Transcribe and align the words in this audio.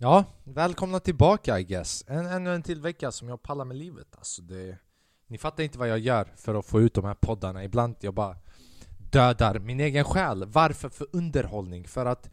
Ja, 0.00 0.24
välkomna 0.44 1.00
tillbaka 1.00 1.58
I 1.58 1.64
guess. 1.64 2.04
En, 2.06 2.26
ännu 2.26 2.54
en 2.54 2.62
till 2.62 2.80
vecka 2.80 3.12
som 3.12 3.28
jag 3.28 3.42
pallar 3.42 3.64
med 3.64 3.76
livet. 3.76 4.06
Alltså 4.16 4.42
det, 4.42 4.78
ni 5.26 5.38
fattar 5.38 5.62
inte 5.62 5.78
vad 5.78 5.88
jag 5.88 5.98
gör 5.98 6.32
för 6.36 6.54
att 6.54 6.66
få 6.66 6.80
ut 6.80 6.94
de 6.94 7.04
här 7.04 7.14
poddarna. 7.14 7.64
Ibland 7.64 7.96
jag 8.00 8.14
bara 8.14 8.36
dödar 9.10 9.58
min 9.58 9.80
egen 9.80 10.04
själ. 10.04 10.44
Varför? 10.46 10.88
För 10.88 11.06
underhållning. 11.12 11.88
För 11.88 12.06
att, 12.06 12.30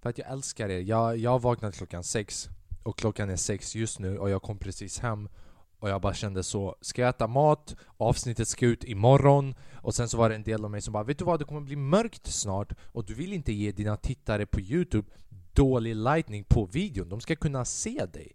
för 0.00 0.10
att 0.10 0.18
jag 0.18 0.30
älskar 0.30 0.68
er. 0.68 0.80
Jag, 0.80 1.16
jag 1.16 1.42
vaknade 1.42 1.76
klockan 1.76 2.04
sex 2.04 2.48
och 2.82 2.98
klockan 2.98 3.30
är 3.30 3.36
sex 3.36 3.76
just 3.76 3.98
nu 3.98 4.18
och 4.18 4.30
jag 4.30 4.42
kom 4.42 4.58
precis 4.58 4.98
hem 4.98 5.28
och 5.78 5.90
jag 5.90 6.00
bara 6.00 6.14
kände 6.14 6.42
så, 6.42 6.76
ska 6.80 7.02
jag 7.02 7.08
äta 7.08 7.26
mat? 7.26 7.76
Avsnittet 7.96 8.48
ska 8.48 8.66
ut 8.66 8.84
imorgon 8.84 9.54
Och 9.74 9.94
sen 9.94 10.08
så 10.08 10.18
var 10.18 10.28
det 10.28 10.34
en 10.34 10.42
del 10.42 10.64
av 10.64 10.70
mig 10.70 10.80
som 10.80 10.92
bara 10.92 11.04
Vet 11.04 11.18
du 11.18 11.24
vad? 11.24 11.40
Det 11.40 11.44
kommer 11.44 11.60
bli 11.60 11.76
mörkt 11.76 12.26
snart 12.26 12.72
Och 12.92 13.04
du 13.04 13.14
vill 13.14 13.32
inte 13.32 13.52
ge 13.52 13.72
dina 13.72 13.96
tittare 13.96 14.46
på 14.46 14.60
youtube 14.60 15.08
dålig 15.56 15.96
lightning 15.96 16.44
på 16.44 16.64
videon. 16.64 17.08
De 17.08 17.20
ska 17.20 17.36
kunna 17.36 17.64
se 17.64 18.06
dig. 18.06 18.32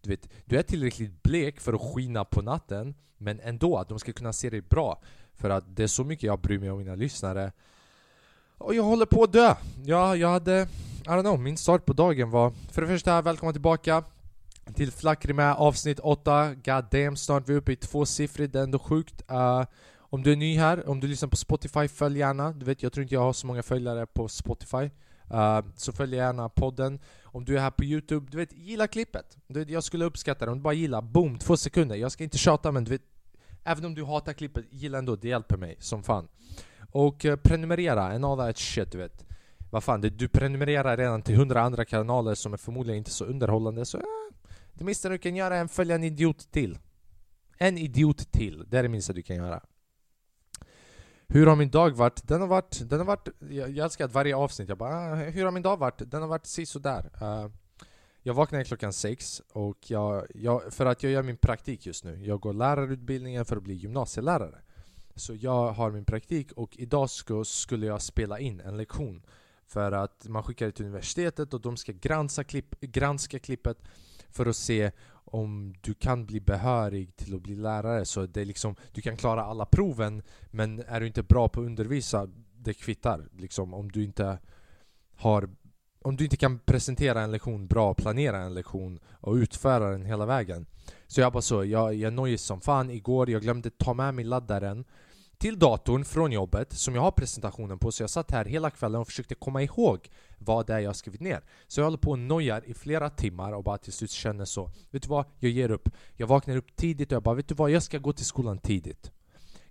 Du 0.00 0.10
vet, 0.10 0.28
du 0.44 0.58
är 0.58 0.62
tillräckligt 0.62 1.22
blek 1.22 1.60
för 1.60 1.72
att 1.72 1.94
skina 1.94 2.24
på 2.24 2.42
natten 2.42 2.94
Men 3.18 3.40
ändå, 3.40 3.76
att 3.76 3.88
de 3.88 3.98
ska 3.98 4.12
kunna 4.12 4.32
se 4.32 4.50
dig 4.50 4.60
bra. 4.60 5.02
För 5.34 5.50
att 5.50 5.76
det 5.76 5.82
är 5.82 5.86
så 5.86 6.04
mycket 6.04 6.22
jag 6.22 6.40
bryr 6.40 6.58
mig 6.58 6.70
om 6.70 6.78
mina 6.78 6.94
lyssnare. 6.94 7.52
Och 8.58 8.74
jag 8.74 8.82
håller 8.82 9.06
på 9.06 9.22
att 9.22 9.32
dö! 9.32 9.54
Jag, 9.84 10.16
jag 10.16 10.28
hade... 10.28 10.68
I 11.02 11.06
don't 11.06 11.20
know, 11.20 11.40
min 11.40 11.56
start 11.56 11.84
på 11.84 11.92
dagen 11.92 12.30
var 12.30 12.52
För 12.70 12.82
det 12.82 12.88
första, 12.88 13.22
välkomna 13.22 13.52
tillbaka 13.52 14.04
till 14.74 14.92
Flackrimä 14.92 15.54
avsnitt 15.54 16.00
8 16.00 16.54
God 16.54 16.84
damn, 16.90 17.16
snart 17.16 17.48
vi 17.48 17.52
är 17.52 17.58
uppe 17.58 17.72
i 17.72 17.76
tvåsiffrigt, 17.76 18.52
det 18.52 18.58
är 18.58 18.62
ändå 18.62 18.78
sjukt. 18.78 19.22
Uh, 19.30 19.64
Om 19.98 20.22
du 20.22 20.32
är 20.32 20.36
ny 20.36 20.58
här, 20.58 20.88
om 20.88 21.00
du 21.00 21.06
lyssnar 21.06 21.28
på 21.28 21.36
Spotify, 21.36 21.88
följ 21.88 22.18
gärna. 22.18 22.52
Du 22.52 22.66
vet, 22.66 22.82
jag 22.82 22.92
tror 22.92 23.02
inte 23.02 23.14
jag 23.14 23.20
har 23.20 23.32
så 23.32 23.46
många 23.46 23.62
följare 23.62 24.06
på 24.06 24.28
Spotify 24.28 24.90
uh, 25.34 25.60
Så 25.76 25.92
följ 25.92 26.16
gärna 26.16 26.48
podden. 26.48 27.00
Om 27.24 27.44
du 27.44 27.56
är 27.56 27.60
här 27.60 27.70
på 27.70 27.84
youtube, 27.84 28.26
du 28.30 28.36
vet, 28.36 28.52
gilla 28.52 28.86
klippet. 28.86 29.36
Du 29.46 29.58
vet, 29.58 29.70
Jag 29.70 29.84
skulle 29.84 30.04
uppskatta 30.04 30.44
det 30.44 30.50
om 30.50 30.58
du 30.58 30.62
bara 30.62 30.74
gillar, 30.74 31.02
boom, 31.02 31.38
två 31.38 31.56
sekunder. 31.56 31.96
Jag 31.96 32.12
ska 32.12 32.24
inte 32.24 32.38
tjata 32.38 32.72
men 32.72 32.84
du 32.84 32.90
vet 32.90 33.02
Även 33.64 33.84
om 33.84 33.94
du 33.94 34.04
hatar 34.04 34.32
klippet, 34.32 34.64
gilla 34.70 34.98
ändå, 34.98 35.16
det 35.16 35.28
hjälper 35.28 35.56
mig 35.56 35.76
som 35.78 36.02
fan. 36.02 36.28
Och 36.90 37.24
uh, 37.24 37.36
prenumerera. 37.36 38.02
And 38.02 38.24
all 38.24 38.38
that 38.38 38.58
shit 38.58 38.92
du 38.92 38.98
vet. 38.98 39.24
Vad 39.70 39.84
fan, 39.84 40.00
du 40.00 40.28
prenumererar 40.28 40.96
redan 40.96 41.22
till 41.22 41.36
hundra 41.36 41.62
andra 41.62 41.84
kanaler 41.84 42.34
som 42.34 42.52
är 42.52 42.56
förmodligen 42.56 42.98
inte 42.98 43.10
så 43.10 43.24
underhållande 43.24 43.84
så 43.84 43.98
eh, 43.98 44.04
det 44.74 44.84
minsta 44.84 45.08
du 45.08 45.18
kan 45.18 45.36
göra 45.36 45.56
är 45.56 45.64
att 45.64 45.72
följa 45.72 45.94
en 45.94 46.04
idiot 46.04 46.52
till. 46.52 46.78
En 47.58 47.78
idiot 47.78 48.32
till, 48.32 48.64
det 48.68 48.78
är 48.78 48.82
det 48.82 48.88
minsta 48.88 49.12
du 49.12 49.22
kan 49.22 49.36
göra. 49.36 49.60
Hur 51.28 51.46
har 51.46 51.56
min 51.56 51.70
dag 51.70 51.90
varit? 51.90 52.28
Den 52.28 52.40
har 52.40 52.48
varit, 52.48 52.90
den 52.90 52.98
har 52.98 53.06
varit 53.06 53.28
jag, 53.50 53.78
älskar 53.78 54.04
att 54.04 54.12
varje 54.12 54.36
avsnitt 54.36 54.68
jag 54.68 54.78
bara 54.78 54.94
ah, 54.94 55.14
Hur 55.14 55.44
har 55.44 55.50
min 55.50 55.62
dag 55.62 55.76
varit? 55.76 56.10
Den 56.10 56.22
har 56.22 56.28
varit 56.28 56.46
sisådär 56.46 57.10
uh, 57.22 57.50
Jag 58.22 58.34
vaknade 58.34 58.64
klockan 58.64 58.92
sex 58.92 59.42
och 59.52 59.90
jag, 59.90 60.26
jag, 60.34 60.72
för 60.72 60.86
att 60.86 61.02
jag 61.02 61.12
gör 61.12 61.22
min 61.22 61.36
praktik 61.36 61.86
just 61.86 62.04
nu 62.04 62.24
Jag 62.24 62.40
går 62.40 62.52
lärarutbildningen 62.52 63.44
för 63.44 63.56
att 63.56 63.62
bli 63.62 63.74
gymnasielärare 63.74 64.58
Så 65.14 65.34
jag 65.34 65.72
har 65.72 65.90
min 65.90 66.04
praktik 66.04 66.52
och 66.52 66.76
idag 66.76 67.10
ska, 67.10 67.44
skulle 67.44 67.86
jag 67.86 68.02
spela 68.02 68.38
in 68.38 68.60
en 68.60 68.76
lektion 68.76 69.26
För 69.66 69.92
att 69.92 70.28
man 70.28 70.42
skickar 70.42 70.66
det 70.66 70.72
till 70.72 70.84
universitetet 70.84 71.54
och 71.54 71.60
de 71.60 71.76
ska 71.76 71.92
granska, 71.92 72.44
klipp, 72.44 72.80
granska 72.80 73.38
klippet 73.38 73.78
för 74.30 74.46
att 74.46 74.56
se 74.56 74.90
om 75.24 75.74
du 75.80 75.94
kan 75.94 76.26
bli 76.26 76.40
behörig 76.40 77.16
till 77.16 77.34
att 77.34 77.42
bli 77.42 77.54
lärare. 77.54 78.04
Så 78.04 78.26
det 78.26 78.40
är 78.40 78.44
liksom, 78.44 78.76
du 78.92 79.00
kan 79.00 79.16
klara 79.16 79.44
alla 79.44 79.66
proven 79.66 80.22
men 80.50 80.78
är 80.78 81.00
du 81.00 81.06
inte 81.06 81.22
bra 81.22 81.48
på 81.48 81.60
att 81.60 81.66
undervisa, 81.66 82.28
det 82.56 82.74
kvittar. 82.74 83.28
Liksom, 83.32 83.74
om 83.74 83.92
du 83.92 84.04
inte 84.04 84.38
har 85.16 85.48
om 86.04 86.16
du 86.16 86.24
inte 86.24 86.36
kan 86.36 86.58
presentera 86.58 87.20
en 87.20 87.30
lektion 87.30 87.66
bra, 87.66 87.94
planera 87.94 88.38
en 88.38 88.54
lektion 88.54 89.00
och 89.10 89.34
utföra 89.34 89.90
den 89.90 90.04
hela 90.04 90.26
vägen. 90.26 90.66
Så 91.06 91.20
jag 91.20 91.32
bara 91.32 91.42
så, 91.42 91.64
jag, 91.64 91.94
jag 91.94 92.12
nojis 92.12 92.42
som 92.42 92.60
fan 92.60 92.90
igår, 92.90 93.30
jag 93.30 93.42
glömde 93.42 93.70
ta 93.70 93.94
med 93.94 94.14
mig 94.14 94.24
laddaren 94.24 94.84
till 95.38 95.58
datorn 95.58 96.04
från 96.04 96.32
jobbet 96.32 96.72
som 96.72 96.94
jag 96.94 97.02
har 97.02 97.10
presentationen 97.10 97.78
på 97.78 97.92
så 97.92 98.02
jag 98.02 98.10
satt 98.10 98.30
här 98.30 98.44
hela 98.44 98.70
kvällen 98.70 99.00
och 99.00 99.06
försökte 99.06 99.34
komma 99.34 99.62
ihåg 99.62 100.10
vad 100.38 100.66
det 100.66 100.74
är 100.74 100.78
jag 100.78 100.96
skrivit 100.96 101.20
ner. 101.20 101.44
Så 101.66 101.80
jag 101.80 101.84
håller 101.84 101.98
på 101.98 102.10
och 102.10 102.18
nojar 102.18 102.64
i 102.66 102.74
flera 102.74 103.10
timmar 103.10 103.52
och 103.52 103.64
bara 103.64 103.78
till 103.78 103.92
slut 103.92 104.10
känner 104.10 104.44
så 104.44 104.70
Vet 104.90 105.02
du 105.02 105.08
vad? 105.08 105.24
Jag 105.38 105.50
ger 105.50 105.70
upp. 105.70 105.88
Jag 106.16 106.26
vaknar 106.26 106.56
upp 106.56 106.76
tidigt 106.76 107.12
och 107.12 107.16
jag 107.16 107.22
bara 107.22 107.34
Vet 107.34 107.48
du 107.48 107.54
vad? 107.54 107.70
Jag 107.70 107.82
ska 107.82 107.98
gå 107.98 108.12
till 108.12 108.24
skolan 108.24 108.58
tidigt. 108.58 109.10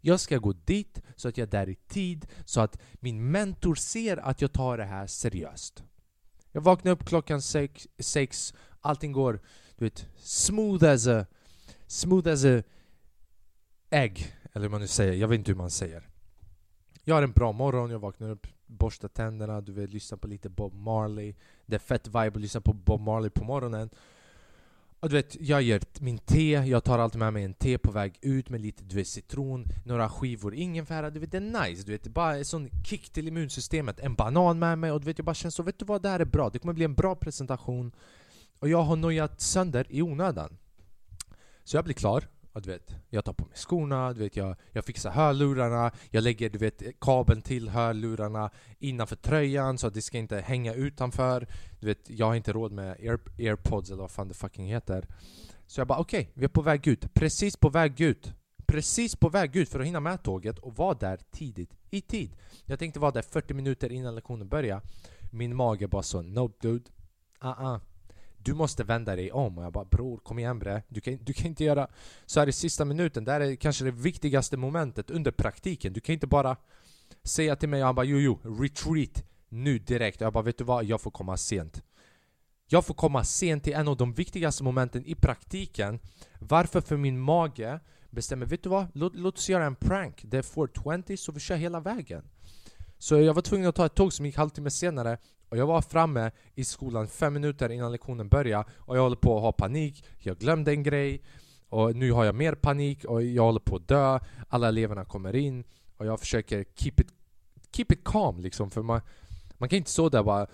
Jag 0.01 0.19
ska 0.19 0.37
gå 0.37 0.53
dit 0.53 1.01
så 1.15 1.27
att 1.27 1.37
jag 1.37 1.47
är 1.47 1.51
där 1.51 1.69
i 1.69 1.75
tid 1.75 2.27
så 2.45 2.61
att 2.61 2.77
min 2.93 3.31
mentor 3.31 3.75
ser 3.75 4.17
att 4.17 4.41
jag 4.41 4.53
tar 4.53 4.77
det 4.77 4.85
här 4.85 5.07
seriöst. 5.07 5.83
Jag 6.51 6.61
vaknar 6.61 6.91
upp 6.91 7.05
klockan 7.05 7.41
sex, 7.41 7.87
sex 7.99 8.53
allting 8.81 9.11
går 9.11 9.41
du 9.75 9.85
vet, 9.85 10.07
smooth 10.17 10.85
as 10.85 11.07
a 11.07 11.25
smooth 11.87 12.29
as 12.29 12.45
a 12.45 12.63
egg 13.89 14.35
eller 14.53 14.65
hur 14.65 14.71
man 14.71 14.81
nu 14.81 14.87
säger, 14.87 15.13
jag 15.13 15.27
vet 15.27 15.37
inte 15.37 15.51
hur 15.51 15.57
man 15.57 15.71
säger. 15.71 16.09
Jag 17.03 17.15
har 17.15 17.23
en 17.23 17.31
bra 17.31 17.51
morgon, 17.51 17.91
jag 17.91 17.99
vaknar 17.99 18.29
upp, 18.29 18.47
borstar 18.65 19.07
tänderna, 19.07 19.61
du 19.61 19.71
vet, 19.71 19.89
lyssnar 19.89 20.17
på 20.17 20.27
lite 20.27 20.49
Bob 20.49 20.73
Marley. 20.73 21.35
Det 21.65 21.75
är 21.75 21.79
fett 21.79 22.07
vibe 22.07 22.27
att 22.27 22.41
lyssna 22.41 22.61
på 22.61 22.73
Bob 22.73 23.01
Marley 23.01 23.29
på 23.29 23.43
morgonen. 23.43 23.89
Och 24.99 25.09
du 25.09 25.15
vet, 25.15 25.41
jag 25.41 25.61
gör 25.61 25.81
min 25.99 26.17
te, 26.17 26.51
jag 26.51 26.83
tar 26.83 26.99
alltid 26.99 27.19
med 27.19 27.33
mig 27.33 27.43
en 27.43 27.53
te 27.53 27.77
på 27.77 27.91
väg 27.91 28.17
ut 28.21 28.49
med 28.49 28.61
lite 28.61 28.83
du 28.83 28.95
vet, 28.95 29.07
citron, 29.07 29.65
några 29.85 30.09
skivor 30.09 30.55
ingefära, 30.55 31.09
du 31.09 31.19
vet 31.19 31.31
det 31.31 31.37
är 31.37 31.67
nice, 31.67 31.83
du 31.83 31.91
vet, 31.91 32.07
bara 32.07 32.37
en 32.37 32.45
sån 32.45 32.69
kick 32.83 33.09
till 33.09 33.27
immunsystemet, 33.27 33.99
en 33.99 34.15
banan 34.15 34.59
med 34.59 34.79
mig 34.79 34.91
och 34.91 34.99
du 34.99 35.05
vet 35.05 35.17
jag 35.17 35.25
bara 35.25 35.33
känner 35.33 35.51
så, 35.51 35.63
vet 35.63 35.79
du 35.79 35.85
vad, 35.85 36.01
det 36.01 36.09
här 36.09 36.19
är 36.19 36.25
bra, 36.25 36.49
det 36.49 36.59
kommer 36.59 36.73
bli 36.73 36.85
en 36.85 36.93
bra 36.93 37.15
presentation. 37.15 37.91
Och 38.59 38.69
jag 38.69 38.83
har 38.83 38.95
nojat 38.95 39.41
sönder 39.41 39.85
i 39.89 40.01
onödan. 40.01 40.57
Så 41.63 41.77
jag 41.77 41.85
blir 41.85 41.95
klar, 41.95 42.27
du 42.61 42.69
vet, 42.69 42.95
jag 43.09 43.25
tar 43.25 43.33
på 43.33 43.45
mig 43.45 43.55
skorna, 43.55 44.13
du 44.13 44.19
vet, 44.19 44.35
jag, 44.35 44.55
jag 44.71 44.85
fixar 44.85 45.11
hörlurarna, 45.11 45.91
jag 46.09 46.23
lägger 46.23 46.49
du 46.49 46.57
vet, 46.57 46.99
kabeln 47.01 47.41
till 47.41 47.69
hörlurarna 47.69 48.49
innanför 48.79 49.15
tröjan 49.15 49.77
så 49.77 49.87
att 49.87 49.93
det 49.93 50.01
ska 50.01 50.17
inte 50.17 50.39
hänga 50.39 50.73
utanför. 50.73 51.47
Du 51.79 51.87
vet, 51.87 52.09
jag 52.09 52.25
har 52.25 52.35
inte 52.35 52.53
råd 52.53 52.71
med 52.71 52.91
air, 52.91 53.19
airpods 53.37 53.89
eller 53.89 54.01
vad 54.01 54.11
fan 54.11 54.27
det 54.27 54.33
fucking 54.33 54.67
heter. 54.67 55.07
Så 55.67 55.79
jag 55.79 55.87
bara 55.87 55.99
okej, 55.99 56.21
okay, 56.21 56.31
vi 56.33 56.43
är 56.45 56.49
på 56.49 56.61
väg 56.61 56.87
ut. 56.87 57.13
Precis 57.13 57.57
på 57.57 57.69
väg 57.69 58.01
ut. 58.01 58.33
Precis 58.65 59.15
på 59.15 59.29
väg 59.29 59.55
ut 59.55 59.69
för 59.69 59.79
att 59.79 59.85
hinna 59.85 59.99
med 59.99 60.23
tåget 60.23 60.59
och 60.59 60.75
vara 60.75 60.93
där 60.93 61.19
tidigt. 61.31 61.73
I 61.89 62.01
tid. 62.01 62.35
Jag 62.65 62.79
tänkte 62.79 62.99
vara 62.99 63.11
där 63.11 63.21
40 63.21 63.53
minuter 63.53 63.91
innan 63.91 64.15
lektionen 64.15 64.47
börjar. 64.47 64.81
Min 65.31 65.55
mage 65.55 65.87
bara 65.87 66.03
så 66.03 66.21
Nope 66.21 66.67
dude. 66.67 66.89
Uh 67.43 67.49
-uh. 67.49 67.79
Du 68.43 68.53
måste 68.53 68.83
vända 68.83 69.15
dig 69.15 69.31
om. 69.31 69.57
Och 69.57 69.63
jag 69.63 69.73
bara 69.73 69.85
bror, 69.85 70.17
kom 70.17 70.39
igen 70.39 70.59
bre. 70.59 70.83
Du 70.87 71.01
kan, 71.01 71.17
du 71.21 71.33
kan 71.33 71.45
inte 71.45 71.63
göra 71.63 71.87
så 72.25 72.39
här 72.39 72.47
i 72.47 72.51
sista 72.51 72.85
minuten. 72.85 73.23
Det 73.23 73.31
här 73.31 73.41
är 73.41 73.55
kanske 73.55 73.85
det 73.85 73.91
viktigaste 73.91 74.57
momentet 74.57 75.11
under 75.11 75.31
praktiken. 75.31 75.93
Du 75.93 75.99
kan 75.99 76.13
inte 76.13 76.27
bara 76.27 76.57
säga 77.23 77.55
till 77.55 77.69
mig, 77.69 77.81
och 77.81 77.85
han 77.85 77.95
bara 77.95 78.05
jo 78.05 78.17
jo, 78.19 78.39
retreat 78.61 79.23
nu 79.49 79.79
direkt. 79.79 80.21
Och 80.21 80.25
jag 80.25 80.33
bara 80.33 80.43
vet 80.43 80.57
du 80.57 80.63
vad, 80.63 80.85
jag 80.85 81.01
får 81.01 81.11
komma 81.11 81.37
sent. 81.37 81.83
Jag 82.67 82.85
får 82.85 82.93
komma 82.93 83.23
sent 83.23 83.63
till 83.63 83.73
en 83.73 83.87
av 83.87 83.97
de 83.97 84.13
viktigaste 84.13 84.63
momenten 84.63 85.05
i 85.05 85.15
praktiken. 85.15 85.99
Varför? 86.39 86.81
För 86.81 86.97
min 86.97 87.19
mage 87.19 87.79
bestämmer, 88.09 88.45
vet 88.45 88.63
du 88.63 88.69
vad? 88.69 88.87
Låt, 88.93 89.15
låt 89.15 89.37
oss 89.37 89.49
göra 89.49 89.65
en 89.65 89.75
prank. 89.75 90.21
Det 90.23 90.37
är 90.37 90.41
420 90.41 91.17
så 91.17 91.31
vi 91.31 91.39
kör 91.39 91.55
hela 91.55 91.79
vägen. 91.79 92.23
Så 92.97 93.19
jag 93.19 93.33
var 93.33 93.41
tvungen 93.41 93.69
att 93.69 93.75
ta 93.75 93.85
ett 93.85 93.95
tåg 93.95 94.13
som 94.13 94.25
gick 94.25 94.37
halvtimme 94.37 94.69
senare 94.69 95.17
och 95.53 95.59
jag 95.59 95.67
var 95.67 95.81
framme 95.81 96.31
i 96.55 96.63
skolan 96.63 97.07
fem 97.07 97.33
minuter 97.33 97.69
innan 97.69 97.91
lektionen 97.91 98.29
började 98.29 98.65
och 98.77 98.97
jag 98.97 99.01
håller 99.01 99.15
på 99.15 99.35
att 99.37 99.41
ha 99.41 99.51
panik, 99.51 100.05
jag 100.19 100.37
glömde 100.37 100.71
en 100.71 100.83
grej 100.83 101.21
och 101.69 101.95
nu 101.95 102.11
har 102.11 102.25
jag 102.25 102.35
mer 102.35 102.55
panik 102.55 103.05
och 103.05 103.23
jag 103.23 103.43
håller 103.43 103.59
på 103.59 103.75
att 103.75 103.87
dö, 103.87 104.19
alla 104.49 104.67
eleverna 104.67 105.05
kommer 105.05 105.35
in 105.35 105.63
och 105.97 106.05
jag 106.05 106.19
försöker 106.19 106.65
keep 106.75 106.93
it, 106.97 107.07
keep 107.75 107.85
it 107.89 108.03
calm 108.03 108.39
liksom 108.39 108.71
för 108.71 108.81
man, 108.81 109.01
man 109.57 109.69
kan 109.69 109.77
inte 109.77 109.91
stå 109.91 110.09
där 110.09 110.23
bara 110.23 110.47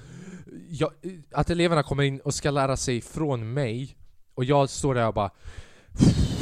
jag, 0.70 0.92
Att 1.32 1.50
eleverna 1.50 1.84
kommer 1.84 2.04
in 2.04 2.20
och 2.20 2.34
ska 2.34 2.52
lära 2.52 2.78
sig 2.78 3.02
från 3.02 3.54
mig. 3.54 3.98
Och 4.34 4.44
jag 4.44 4.70
står 4.70 4.96
där 4.96 5.08
och 5.08 5.14
bara 5.14 5.32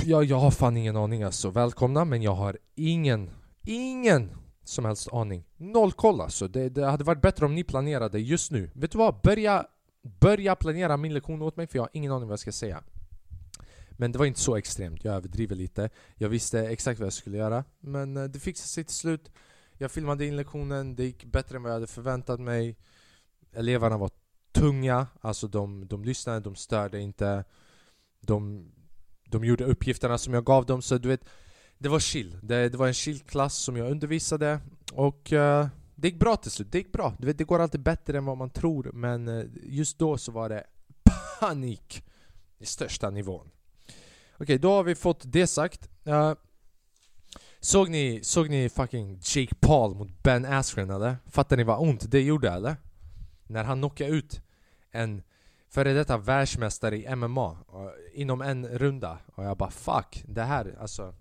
jag, 0.06 0.24
jag 0.24 0.38
har 0.38 0.52
fan 0.52 0.78
ingen 0.78 0.96
aning 0.96 1.24
alltså, 1.24 1.50
välkomna 1.50 2.06
men 2.06 2.22
jag 2.22 2.36
har 2.36 2.58
ingen, 2.76 3.30
ingen 3.64 4.30
som 4.68 4.86
helst 4.86 5.14
aning. 5.14 5.44
Noll 5.58 5.92
koll 5.92 6.22
alltså. 6.22 6.48
Det, 6.48 6.70
det 6.70 6.86
hade 6.86 7.04
varit 7.04 7.22
bättre 7.22 7.46
om 7.46 7.56
ni 7.56 7.64
planerade 7.64 8.20
just 8.20 8.52
nu. 8.52 8.72
Vet 8.74 8.92
du 8.92 8.98
vad? 8.98 9.22
Börja, 9.22 9.66
börja 10.02 10.56
planera 10.56 10.98
min 10.98 11.14
lektion 11.14 11.42
åt 11.42 11.58
mig 11.58 11.68
för 11.68 11.78
jag 11.78 11.84
har 11.84 11.90
ingen 11.94 12.12
aning 12.12 12.28
vad 12.28 12.34
jag 12.34 12.40
ska 12.40 12.52
säga. 12.52 12.84
Men 13.92 14.12
det 14.12 14.20
var 14.20 14.26
inte 14.26 14.40
så 14.40 14.56
extremt, 14.56 15.04
jag 15.04 15.16
överdriver 15.16 15.56
lite. 15.56 15.90
Jag 16.16 16.30
visste 16.30 16.60
exakt 16.60 17.00
vad 17.00 17.06
jag 17.06 17.14
skulle 17.14 17.38
göra. 17.38 17.64
Men 17.80 18.18
eh, 18.18 18.24
det 18.24 18.40
fixade 18.40 18.68
sig 18.68 18.84
till 18.84 18.96
slut. 18.96 19.32
Jag 19.78 19.92
filmade 19.92 20.26
in 20.26 20.36
lektionen, 20.36 20.96
det 20.96 21.04
gick 21.04 21.26
bättre 21.26 21.56
än 21.56 21.64
vad 21.64 21.70
jag 21.70 21.76
hade 21.76 21.88
förväntat 21.88 22.40
mig. 22.40 22.78
Eleverna 23.54 23.98
var 23.98 24.10
tunga, 24.52 25.08
alltså 25.22 25.48
de, 25.48 25.88
de 25.88 26.04
lyssnade, 26.04 26.40
de 26.40 26.56
störde 26.56 27.00
inte. 27.00 27.44
De, 28.22 28.72
de 29.26 29.46
gjorde 29.46 29.66
uppgifterna 29.66 30.18
som 30.18 30.34
jag 30.34 30.46
gav 30.46 30.66
dem, 30.66 30.82
så 30.82 30.98
du 30.98 31.08
vet 31.08 31.26
det 31.78 31.90
var 31.90 32.00
chill. 32.00 32.38
Det, 32.42 32.70
det 32.70 32.78
var 32.78 32.88
en 32.88 32.94
chill-klass 32.94 33.56
som 33.56 33.78
jag 33.78 33.92
undervisade 33.92 34.60
och 34.94 35.32
uh, 35.32 35.68
det 35.96 36.08
gick 36.08 36.20
bra 36.20 36.36
till 36.36 36.52
slut. 36.52 36.72
Det 36.72 36.78
gick 36.78 36.92
bra. 36.92 37.14
Du 37.20 37.28
vet, 37.28 37.38
det 37.38 37.44
går 37.44 37.60
alltid 37.60 37.82
bättre 37.82 38.18
än 38.18 38.26
vad 38.26 38.38
man 38.38 38.50
tror 38.50 38.92
men 38.94 39.28
uh, 39.28 39.46
just 39.64 40.00
då 40.00 40.18
så 40.18 40.32
var 40.32 40.50
det 40.50 40.64
panik 41.40 42.04
i 42.60 42.66
största 42.66 43.10
nivån. 43.10 43.50
Okej, 43.86 44.44
okay, 44.44 44.58
då 44.58 44.72
har 44.72 44.84
vi 44.84 44.96
fått 44.96 45.22
det 45.24 45.48
sagt. 45.48 45.90
Uh, 46.08 46.34
såg, 47.60 47.90
ni, 47.90 48.20
såg 48.24 48.50
ni 48.50 48.70
fucking 48.70 49.20
Jake 49.24 49.56
Paul 49.60 49.96
mot 49.96 50.24
Ben 50.24 50.46
Askren 50.46 50.90
eller? 50.90 51.16
Fattar 51.26 51.58
ni 51.58 51.64
vad 51.64 51.80
ont 51.80 52.12
det 52.12 52.22
gjorde 52.22 52.50
eller? 52.50 52.76
När 53.48 53.64
han 53.64 53.78
knockade 53.78 54.10
ut 54.10 54.42
en 54.92 55.24
före 55.70 55.94
detta 55.94 56.18
världsmästare 56.18 56.98
i 56.98 57.16
MMA 57.16 57.52
uh, 57.52 57.58
inom 58.14 58.42
en 58.42 58.68
runda. 58.68 59.18
Och 59.36 59.44
jag 59.44 59.58
bara 59.58 59.72
fuck, 59.72 60.24
det 60.28 60.44
här 60.44 60.76
alltså 60.80 61.14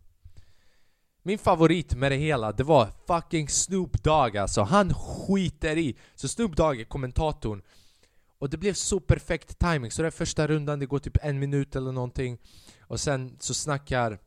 min 1.26 1.38
favorit 1.38 1.94
med 1.94 2.12
det 2.12 2.16
hela, 2.16 2.52
det 2.52 2.64
var 2.64 2.88
fucking 3.06 3.48
Snoop 3.48 4.02
Dogg 4.02 4.36
alltså. 4.36 4.62
Han 4.62 4.94
skiter 4.94 5.78
i. 5.78 5.96
Så 6.14 6.28
Snoop 6.28 6.56
Dogg 6.56 6.80
är 6.80 6.84
kommentatorn. 6.84 7.62
Och 8.38 8.50
det 8.50 8.56
blev 8.56 8.74
så 8.74 9.00
perfekt 9.00 9.58
timing. 9.58 9.90
Så 9.90 10.02
det 10.02 10.08
är 10.08 10.10
första 10.10 10.46
rundan, 10.46 10.78
det 10.78 10.86
går 10.86 10.98
typ 10.98 11.18
en 11.22 11.38
minut 11.38 11.76
eller 11.76 11.92
någonting. 11.92 12.38
Och 12.80 13.00
sen 13.00 13.36
så 13.40 13.54
snackar 13.54 14.18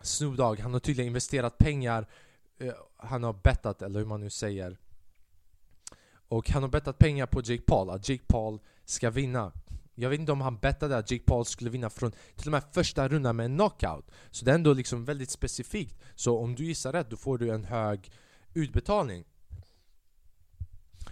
Snoop 0.00 0.36
Dogg, 0.36 0.60
han 0.60 0.72
har 0.72 0.80
tydligen 0.80 1.06
investerat 1.06 1.58
pengar. 1.58 2.06
Eh, 2.58 2.72
han 2.96 3.22
har 3.22 3.32
bettat, 3.32 3.82
eller 3.82 3.98
hur 3.98 4.06
man 4.06 4.20
nu 4.20 4.30
säger. 4.30 4.78
Och 6.28 6.50
han 6.50 6.62
har 6.62 6.70
bettat 6.70 6.98
pengar 6.98 7.26
på 7.26 7.40
Jake 7.40 7.62
Paul, 7.66 7.90
att 7.90 8.08
Jake 8.08 8.24
Paul 8.26 8.60
ska 8.84 9.10
vinna. 9.10 9.52
Jag 9.98 10.10
vet 10.10 10.20
inte 10.20 10.32
om 10.32 10.40
han 10.40 10.58
bettade 10.58 10.96
att 10.96 11.10
Jake 11.10 11.24
Paul 11.24 11.44
skulle 11.44 11.70
vinna 11.70 11.90
från 11.90 12.12
till 12.36 12.48
och 12.48 12.52
med 12.52 12.62
första 12.72 13.08
rundan 13.08 13.36
med 13.36 13.46
en 13.46 13.56
knockout. 13.56 14.10
Så 14.30 14.44
det 14.44 14.50
är 14.50 14.54
ändå 14.54 14.72
liksom 14.72 15.04
väldigt 15.04 15.30
specifikt. 15.30 15.96
Så 16.14 16.38
om 16.38 16.54
du 16.54 16.64
gissar 16.64 16.92
rätt 16.92 17.10
då 17.10 17.16
får 17.16 17.38
du 17.38 17.50
en 17.50 17.64
hög 17.64 18.10
utbetalning. 18.54 19.24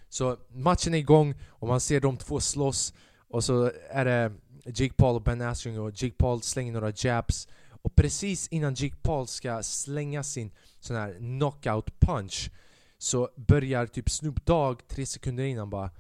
Så 0.09 0.39
matchen 0.49 0.95
är 0.95 0.99
igång 0.99 1.35
och 1.49 1.69
man 1.69 1.81
ser 1.81 2.01
de 2.01 2.17
två 2.17 2.41
slåss 2.41 2.95
och 3.29 3.45
så 3.45 3.71
är 3.91 4.05
det 4.05 4.33
Jake 4.65 4.95
Paul 4.95 5.17
och 5.17 5.23
Ben 5.23 5.43
Askren 5.43 5.79
och 5.79 6.03
Jake 6.03 6.17
Paul 6.19 6.43
slänger 6.43 6.73
några 6.73 6.93
jabs 6.97 7.49
och 7.71 7.95
precis 7.97 8.49
innan 8.49 8.75
Jake 8.75 8.97
Paul 9.03 9.27
ska 9.27 9.63
slänga 9.63 10.23
sin 10.23 10.51
sån 10.81 10.97
här 10.97 11.15
knockout 11.19 12.01
punch 12.01 12.51
så 12.99 13.31
börjar 13.37 13.87
typ 13.87 14.11
Snoop 14.11 14.47
Dogg 14.47 14.89
tre 14.89 15.07
sekunder 15.07 15.45
innan 15.45 15.71
bara 15.71 15.91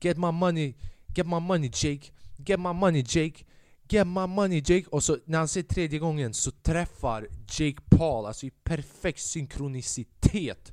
Get 0.00 0.16
my 0.18 0.32
money, 0.32 0.74
get 1.16 1.26
my 1.26 1.40
money 1.40 1.70
Jake 1.74 2.12
Get 2.36 2.60
my 2.60 2.72
money 2.72 3.02
Jake 3.06 3.44
Get 3.88 4.06
my 4.06 4.26
money 4.26 4.62
Jake 4.64 4.86
Och 4.90 5.02
så 5.02 5.18
när 5.24 5.38
han 5.38 5.48
säger 5.48 5.68
tredje 5.68 5.98
gången 5.98 6.34
så 6.34 6.50
träffar 6.50 7.28
Jake 7.50 7.82
Paul, 7.90 8.26
alltså 8.26 8.46
i 8.46 8.50
perfekt 8.50 9.20
synkronicitet 9.20 10.72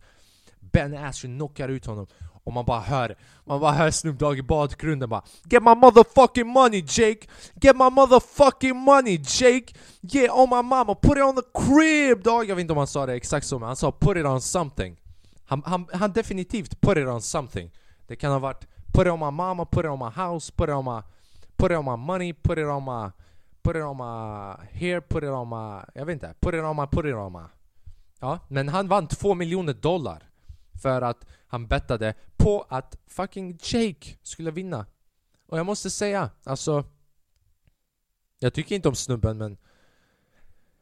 Ben 0.60 0.98
Askren 0.98 1.36
knockar 1.36 1.70
ut 1.70 1.86
honom 1.86 2.08
och 2.44 2.54
man 2.54 2.66
bara 2.66 2.80
hör, 2.80 3.18
man 3.46 3.60
bara 3.60 3.72
hör 3.72 3.92
Snoop 3.92 4.20
Dogg 4.20 4.38
i 4.40 4.42
bakgrunden 4.42 5.10
bara 5.10 5.24
Get 5.50 5.64
my 5.64 5.76
motherfucking 5.76 6.48
money 6.48 6.84
Jake! 6.88 7.28
Get 7.62 7.76
my 7.76 7.90
motherfucking 7.90 8.76
money 8.76 9.18
Jake! 9.18 9.74
Yeah 10.02 10.40
oh 10.40 10.50
my 10.50 10.70
mama, 10.70 10.96
put 10.96 11.18
it 11.18 11.24
on 11.24 11.36
the 11.36 11.42
crib 11.54 12.24
dog! 12.24 12.50
Jag 12.50 12.56
vet 12.56 12.62
inte 12.62 12.74
om 12.74 12.78
han 12.78 12.88
sa 12.88 13.06
det 13.06 13.14
exakt 13.14 13.48
så 13.48 13.60
men 13.60 13.68
han 13.68 13.76
sa 13.76 13.92
put 13.92 14.18
it 14.18 14.26
on 14.26 14.42
something 14.42 14.98
Han, 15.46 15.64
han, 15.66 15.88
han 15.94 16.12
definitivt 16.12 16.82
put 16.82 16.98
it 16.98 17.08
on 17.08 17.22
something 17.22 17.72
Det 18.08 18.16
kan 18.16 18.32
ha 18.32 18.40
varit 18.40 18.68
put 18.94 19.08
it 19.08 19.14
on 19.14 19.20
my 19.20 19.32
mama, 19.32 19.66
put 19.66 19.86
it 19.86 19.92
on 19.92 20.00
my 20.00 20.10
house, 20.10 20.54
put 20.56 20.70
it 20.70 20.76
on 20.76 20.86
my 20.86 21.02
Put 21.58 21.72
it 21.72 21.78
on 21.78 21.86
my 21.86 22.06
money, 22.06 22.34
put 22.34 22.58
it 22.58 22.66
on 22.66 22.84
my 22.84 23.12
Put 23.64 23.76
it 23.76 23.82
on 23.82 23.98
my 23.98 24.56
hair, 24.72 25.02
put 25.02 25.24
it 25.24 25.30
on 25.30 25.50
my... 25.50 25.82
Jag 25.94 26.06
vet 26.06 26.14
inte. 26.14 26.34
Put 26.40 26.54
it 26.54 26.62
on 26.62 26.76
my, 26.76 26.88
put 26.88 27.06
it 27.06 27.16
on 27.16 27.32
my. 27.32 27.48
Ja, 28.20 28.40
men 28.48 28.70
han 28.70 28.88
vann 28.88 29.08
två 29.08 29.34
miljoner 29.34 29.74
dollar. 29.74 30.30
För 30.82 31.02
att 31.02 31.26
han 31.48 31.68
bettade 31.68 32.14
på 32.38 32.66
att 32.70 32.98
fucking 33.08 33.60
Jake 33.62 34.18
skulle 34.24 34.52
vinna. 34.52 34.86
Och 35.48 35.58
jag 35.58 35.66
måste 35.66 35.90
säga, 35.90 36.30
alltså... 36.44 36.84
Jag 38.40 38.54
tycker 38.54 38.76
inte 38.76 38.90
om 38.90 38.96
snubben 38.96 39.38
men... 39.38 39.58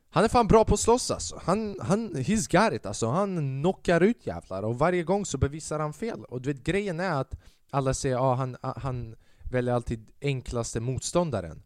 Han 0.10 0.24
är 0.24 0.28
fan 0.28 0.48
bra 0.48 0.66
på 0.66 0.74
att 0.74 0.80
slåss 0.80 1.12
alltså. 1.12 1.42
Han, 1.44 1.80
han, 1.82 2.16
he's 2.16 2.64
got 2.64 2.74
it 2.74 2.86
alltså. 2.86 3.08
Han 3.08 3.62
knockar 3.62 4.02
ut 4.02 4.28
jävlar 4.28 4.64
och 4.64 4.80
varje 4.80 5.04
gång 5.04 5.26
så 5.26 5.38
bevisar 5.38 5.80
han 5.80 5.94
fel. 5.94 6.26
Och 6.26 6.42
du 6.42 6.54
vet 6.54 6.64
grejen 6.64 7.00
är 7.00 7.12
att 7.22 7.36
alla 7.70 7.94
säger 7.94 8.16
att 8.16 8.22
ah, 8.22 8.34
han, 8.34 8.58
han 8.62 9.16
väljer 9.52 9.74
alltid 9.74 10.12
enklaste 10.22 10.80
motståndaren. 10.80 11.64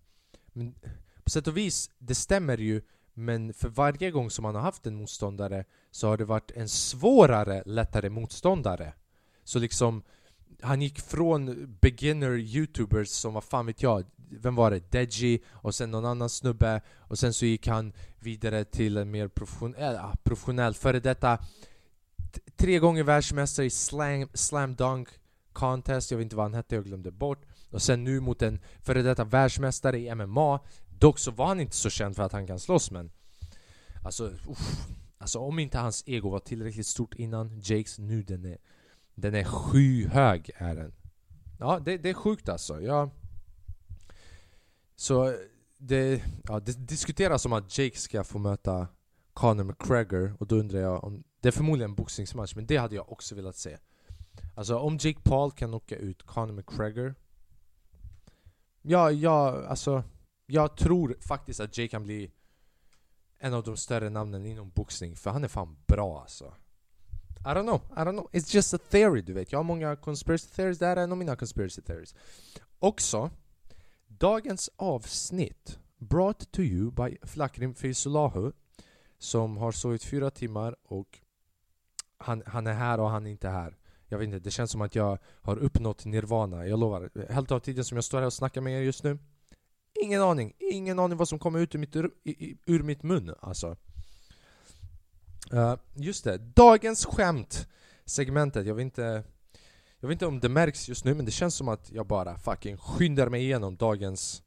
Men 0.54 0.76
på 1.24 1.30
sätt 1.30 1.48
och 1.48 1.58
vis, 1.58 1.90
det 1.98 2.16
stämmer 2.16 2.58
ju 2.58 2.82
men 3.18 3.54
för 3.54 3.70
varje 3.70 4.12
gång 4.12 4.30
som 4.30 4.44
man 4.44 4.56
har 4.56 4.62
haft 4.62 4.88
en 4.88 4.96
motståndare 4.96 5.66
så 5.92 6.08
har 6.08 6.18
det 6.18 6.26
varit 6.26 6.52
en 6.52 6.70
svårare, 6.70 7.64
lättare 7.66 8.10
motståndare. 8.10 8.94
Så 9.44 9.60
liksom, 9.60 10.04
han 10.62 10.82
gick 10.82 11.00
från 11.00 11.68
beginner 11.82 12.38
youtubers 12.38 13.10
som, 13.10 13.34
vad 13.34 13.44
fan 13.44 13.66
vet 13.66 13.84
jag, 13.84 14.06
vem 14.30 14.56
var 14.56 14.72
det? 14.72 14.92
Deji 14.92 15.44
och 15.50 15.76
sen 15.76 15.92
någon 15.92 16.06
annan 16.06 16.30
snubbe 16.30 16.82
och 16.98 17.20
sen 17.20 17.34
så 17.34 17.46
gick 17.46 17.68
han 17.68 17.94
vidare 18.20 18.66
till 18.66 18.98
en 18.98 19.12
mer 19.12 19.28
professionell, 19.28 19.96
äh, 19.96 20.06
ah, 20.06 20.16
professionell 20.24 20.74
före 20.74 21.00
detta 21.00 21.40
tre 22.56 22.80
gånger 22.80 23.04
världsmästare 23.04 23.66
i 23.66 23.70
slam, 23.70 24.30
slam 24.34 24.76
dunk 24.76 25.10
contest, 25.54 26.12
jag 26.12 26.18
vet 26.18 26.24
inte 26.26 26.36
vad 26.36 26.46
han 26.46 26.54
hette, 26.54 26.76
jag 26.76 26.86
glömde 26.86 27.12
bort 27.12 27.46
och 27.76 27.82
sen 27.82 28.04
nu 28.04 28.20
mot 28.20 28.42
en 28.42 28.60
före 28.82 29.02
detta 29.02 29.24
världsmästare 29.24 30.00
i 30.00 30.16
MMA 30.16 30.60
Dock 31.00 31.20
så 31.20 31.32
var 31.32 31.48
han 31.48 31.60
inte 31.60 31.76
så 31.76 31.90
känd 31.90 32.16
för 32.16 32.24
att 32.24 32.32
han 32.32 32.48
kan 32.48 32.60
slåss 32.60 32.92
men 32.92 33.12
Alltså, 34.04 34.26
uff, 34.26 34.88
alltså 35.18 35.40
om 35.40 35.60
inte 35.60 35.78
hans 35.78 36.04
ego 36.08 36.30
var 36.30 36.40
tillräckligt 36.40 36.88
stort 36.88 37.14
innan 37.14 37.62
Jakes 37.64 38.00
nu 38.00 38.24
den 38.24 38.46
är 38.46 38.58
Den 39.16 39.36
är 39.36 39.44
skyhög 39.44 40.52
är 40.56 40.76
den. 40.76 40.94
Ja 41.60 41.80
det, 41.80 41.98
det 41.98 42.10
är 42.10 42.14
sjukt 42.14 42.50
alltså, 42.50 42.82
jag 42.82 43.10
Så 44.96 45.36
det, 45.78 46.24
ja, 46.44 46.60
det 46.60 46.88
diskuteras 46.88 47.46
om 47.46 47.54
att 47.54 47.78
Jake 47.78 47.98
ska 47.98 48.24
få 48.24 48.40
möta 48.40 48.88
Conor 49.34 49.64
McGregor 49.64 50.36
och 50.40 50.48
då 50.48 50.56
undrar 50.56 50.80
jag 50.80 51.04
om 51.04 51.24
Det 51.42 51.48
är 51.48 51.52
förmodligen 51.52 51.92
en 51.92 51.96
boxningsmatch 51.96 52.56
men 52.56 52.66
det 52.66 52.78
hade 52.78 52.96
jag 52.96 53.12
också 53.12 53.36
velat 53.36 53.56
se. 53.56 53.78
Alltså 54.56 54.78
om 54.78 54.94
Jake 54.94 55.20
Paul 55.24 55.52
kan 55.52 55.70
knocka 55.70 55.96
ut 55.96 56.24
Conor 56.24 56.54
McGregor 56.54 57.16
Ja, 58.88 59.12
ja, 59.12 59.66
alltså 59.68 60.04
Jag 60.46 60.78
tror 60.78 61.18
faktiskt 61.22 61.60
att 61.60 61.78
Jay 61.78 61.88
kan 61.88 62.04
bli 62.04 62.32
en 63.38 63.54
av 63.54 63.64
de 63.64 63.78
större 63.78 64.10
namnen 64.10 64.46
inom 64.46 64.70
boxning, 64.70 65.16
för 65.16 65.32
han 65.32 65.44
är 65.44 65.48
fan 65.48 65.78
bra 65.88 66.22
alltså. 66.22 66.54
I 67.40 67.48
don't 67.48 67.64
know, 67.64 67.82
I 67.92 68.00
don't 68.00 68.12
know, 68.12 68.30
it's 68.32 68.56
just 68.56 68.74
a 68.74 68.78
theory 68.90 69.22
du 69.22 69.34
vet. 69.34 69.52
Jag 69.52 69.60
har 69.60 69.64
många 69.64 69.96
conspiracy 69.96 70.48
theories, 70.56 70.80
det 70.80 70.86
här 70.86 70.98
är 70.98 71.04
en 71.04 71.12
av 71.12 71.18
mina 71.18 71.36
conspiracy 71.36 71.82
theories. 71.82 72.16
Också, 72.80 73.30
dagens 74.08 74.70
avsnitt 74.76 75.80
brought 75.98 76.52
to 76.52 76.62
you 76.62 76.92
by 76.92 77.18
Flakrim 77.24 77.76
Feysolahu 77.76 78.52
Som 79.18 79.58
har 79.58 79.72
sovit 79.72 80.04
fyra 80.04 80.32
timmar 80.32 80.76
och 80.84 81.20
han, 82.18 82.44
han 82.46 82.68
är 82.68 82.74
här 82.74 83.00
och 83.00 83.10
han 83.10 83.28
är 83.28 83.32
inte 83.32 83.50
här 83.50 83.78
jag 84.08 84.18
vet 84.18 84.26
inte, 84.26 84.40
det 84.40 84.52
känns 84.52 84.72
som 84.72 84.82
att 84.82 84.96
jag 84.96 85.18
har 85.42 85.58
uppnått 85.58 86.06
nirvana, 86.06 86.68
jag 86.68 86.80
lovar. 86.80 87.10
Hälften 87.30 87.56
av 87.56 87.60
tiden 87.60 87.86
som 87.86 87.98
jag 87.98 88.04
står 88.04 88.20
här 88.20 88.26
och 88.26 88.34
snackar 88.34 88.62
med 88.62 88.74
er 88.74 88.82
just 88.82 89.04
nu 89.04 89.18
Ingen 90.04 90.22
aning, 90.22 90.54
ingen 90.60 91.00
aning 91.00 91.18
vad 91.18 91.30
som 91.30 91.40
kommer 91.40 91.60
ut 91.60 91.76
ur 91.76 91.80
mitt, 91.80 91.96
ur 92.66 92.84
mitt 92.84 93.04
mun 93.04 93.36
alltså. 93.40 93.78
Uh, 95.54 95.76
just 95.94 96.24
det, 96.24 96.38
dagens 96.38 97.06
skämt 97.06 97.68
segmentet, 98.06 98.66
jag 98.66 98.76
vet 98.76 98.84
inte 98.84 99.24
Jag 100.00 100.08
vet 100.08 100.16
inte 100.16 100.26
om 100.26 100.40
det 100.40 100.50
märks 100.50 100.90
just 100.90 101.06
nu 101.06 101.14
men 101.14 101.26
det 101.26 101.32
känns 101.32 101.56
som 101.56 101.68
att 101.68 101.92
jag 101.92 102.08
bara 102.08 102.38
fucking 102.38 102.78
skyndar 102.78 103.30
mig 103.30 103.44
igenom 103.44 103.76
dagens 103.76 104.44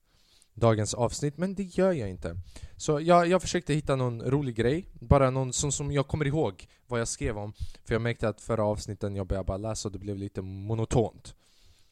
Dagens 0.59 0.95
avsnitt, 0.95 1.37
men 1.37 1.55
det 1.55 1.62
gör 1.62 1.93
jag 1.93 2.11
inte 2.11 2.37
Så 2.77 3.00
jag, 3.00 3.27
jag 3.27 3.43
försökte 3.43 3.75
hitta 3.75 3.97
någon 3.97 4.23
rolig 4.23 4.55
grej 4.55 4.88
Bara 5.00 5.31
någon 5.31 5.53
som, 5.53 5.73
som 5.73 5.93
jag 5.93 6.09
kommer 6.09 6.27
ihåg 6.27 6.69
vad 6.87 7.00
jag 7.00 7.09
skrev 7.09 7.38
om 7.38 7.53
För 7.85 7.95
jag 7.95 8.03
märkte 8.03 8.29
att 8.29 8.41
förra 8.41 8.65
avsnitten 8.65 9.17
jag 9.17 9.27
började 9.27 9.47
bara 9.47 9.57
läsa 9.57 9.88
och 9.88 9.93
det 9.93 9.99
blev 9.99 10.17
lite 10.17 10.43
monotont 10.43 11.35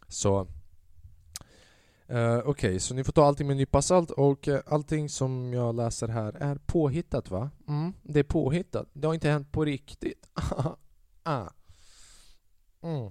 Så 0.09 0.49
Uh, 2.11 2.39
Okej, 2.39 2.51
okay, 2.51 2.81
så 2.81 2.95
ni 2.95 3.05
får 3.05 3.13
ta 3.13 3.25
allting 3.25 3.47
med 3.47 3.55
en 3.55 3.59
nypa 3.59 3.83
salt 3.83 4.11
och 4.11 4.49
uh, 4.49 4.59
allting 4.67 5.09
som 5.09 5.53
jag 5.53 5.75
läser 5.75 6.09
här 6.09 6.33
är 6.33 6.57
påhittat 6.67 7.31
va? 7.31 7.51
Mm, 7.69 7.93
det 8.03 8.21
är 8.21 8.25
påhittat. 8.25 8.89
Det 8.93 9.07
har 9.07 9.15
inte 9.15 9.29
hänt 9.29 9.53
på 9.53 9.65
riktigt. 9.65 10.29
ah. 11.23 11.49
mm. 12.83 13.11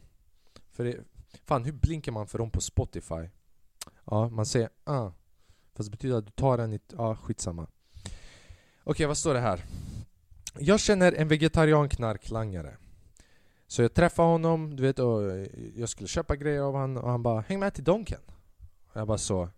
För 0.72 0.84
det, 0.84 0.98
fan, 1.46 1.64
hur 1.64 1.72
blinkar 1.72 2.12
man 2.12 2.28
för 2.28 2.38
dem 2.38 2.52
på 2.52 2.62
Spotify? 2.62 3.30
Ja, 4.06 4.30
man 4.30 4.46
säger 4.46 4.70
ah. 4.84 5.12
Fast 5.76 5.92
det 5.92 5.98
betyder 5.98 6.18
att 6.18 6.26
du 6.26 6.32
tar 6.32 6.58
den 6.58 6.74
i... 6.74 6.80
Ja, 6.98 7.16
skitsamma. 7.16 7.64
Okej, 7.64 8.14
okay, 8.86 9.06
vad 9.06 9.18
står 9.18 9.34
det 9.34 9.40
här? 9.40 9.66
Jag 10.60 10.80
känner 10.80 11.12
en 11.12 11.28
vegetarian 11.28 11.90
knarklangare. 11.90 12.78
Så 13.68 13.82
jag 13.82 13.94
träffade 13.94 14.28
honom, 14.28 14.76
du 14.76 14.84
vet, 14.84 15.00
och 15.00 15.22
jag 15.76 15.90
skulle 15.90 16.08
köpa 16.08 16.36
grejer 16.36 16.62
av 16.62 16.74
honom 16.74 17.04
och 17.04 17.10
han 17.10 17.24
bara 17.24 17.42
'Häng 17.42 17.60
med 17.60 17.74
till 17.74 17.84
Donken' 17.84 18.22
Jag 18.94 19.08
bara 19.08 19.18
så 19.18 19.50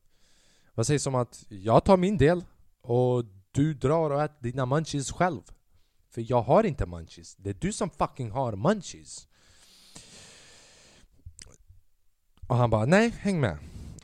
Vad 0.74 0.88
sägs 0.88 1.07
om 1.07 1.15
att 1.15 1.45
jag 1.50 1.83
tar 1.83 1.97
min 1.97 2.17
del 2.17 2.45
och 2.81 3.25
du 3.51 3.74
drar 3.74 4.09
och 4.09 4.24
äter 4.24 4.38
dina 4.39 4.65
munchies 4.65 5.12
själv? 5.12 5.41
För 6.09 6.31
jag 6.31 6.41
har 6.41 6.63
inte 6.63 6.86
munchies, 6.86 7.36
det 7.36 7.50
är 7.50 7.53
du 7.53 7.74
som 7.74 7.89
fucking 7.89 8.31
har 8.31 8.55
munchies 8.55 9.27
Och 12.47 12.55
han 12.55 12.69
bara 12.69 12.86
nej, 12.86 13.09
häng 13.09 13.39
med 13.39 13.57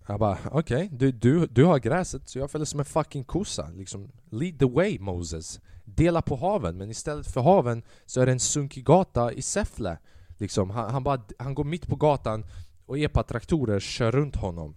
jag 0.08 0.20
bara 0.20 0.38
okej, 0.52 0.86
okay, 0.86 0.98
du, 0.98 1.12
du, 1.12 1.48
du 1.48 1.64
har 1.64 1.80
gräset 1.80 2.30
så 2.30 2.40
jag 2.40 2.52
följer 2.52 2.66
som 2.66 2.80
en 2.80 2.86
fucking 2.86 3.24
kossa 3.24 3.70
liksom. 3.76 4.12
Lead 4.30 4.60
the 4.60 4.66
way 4.66 5.00
Moses. 5.00 5.60
Dela 5.86 6.22
på 6.22 6.36
haven, 6.36 6.78
men 6.78 6.90
istället 6.90 7.28
för 7.28 7.42
haven 7.42 7.84
så 8.06 8.22
är 8.22 8.26
det 8.26 8.32
en 8.32 8.40
sunkig 8.40 8.86
gata 8.86 9.32
i 9.32 9.42
Säffle 9.42 9.98
liksom, 10.38 10.70
han, 10.70 10.92
han, 10.92 11.04
bara, 11.04 11.22
han 11.38 11.56
går 11.56 11.64
mitt 11.64 11.88
på 11.88 11.96
gatan 11.96 12.46
och 12.86 13.00
epatraktorer 13.00 13.80
kör 13.80 14.12
runt 14.12 14.36
honom. 14.36 14.76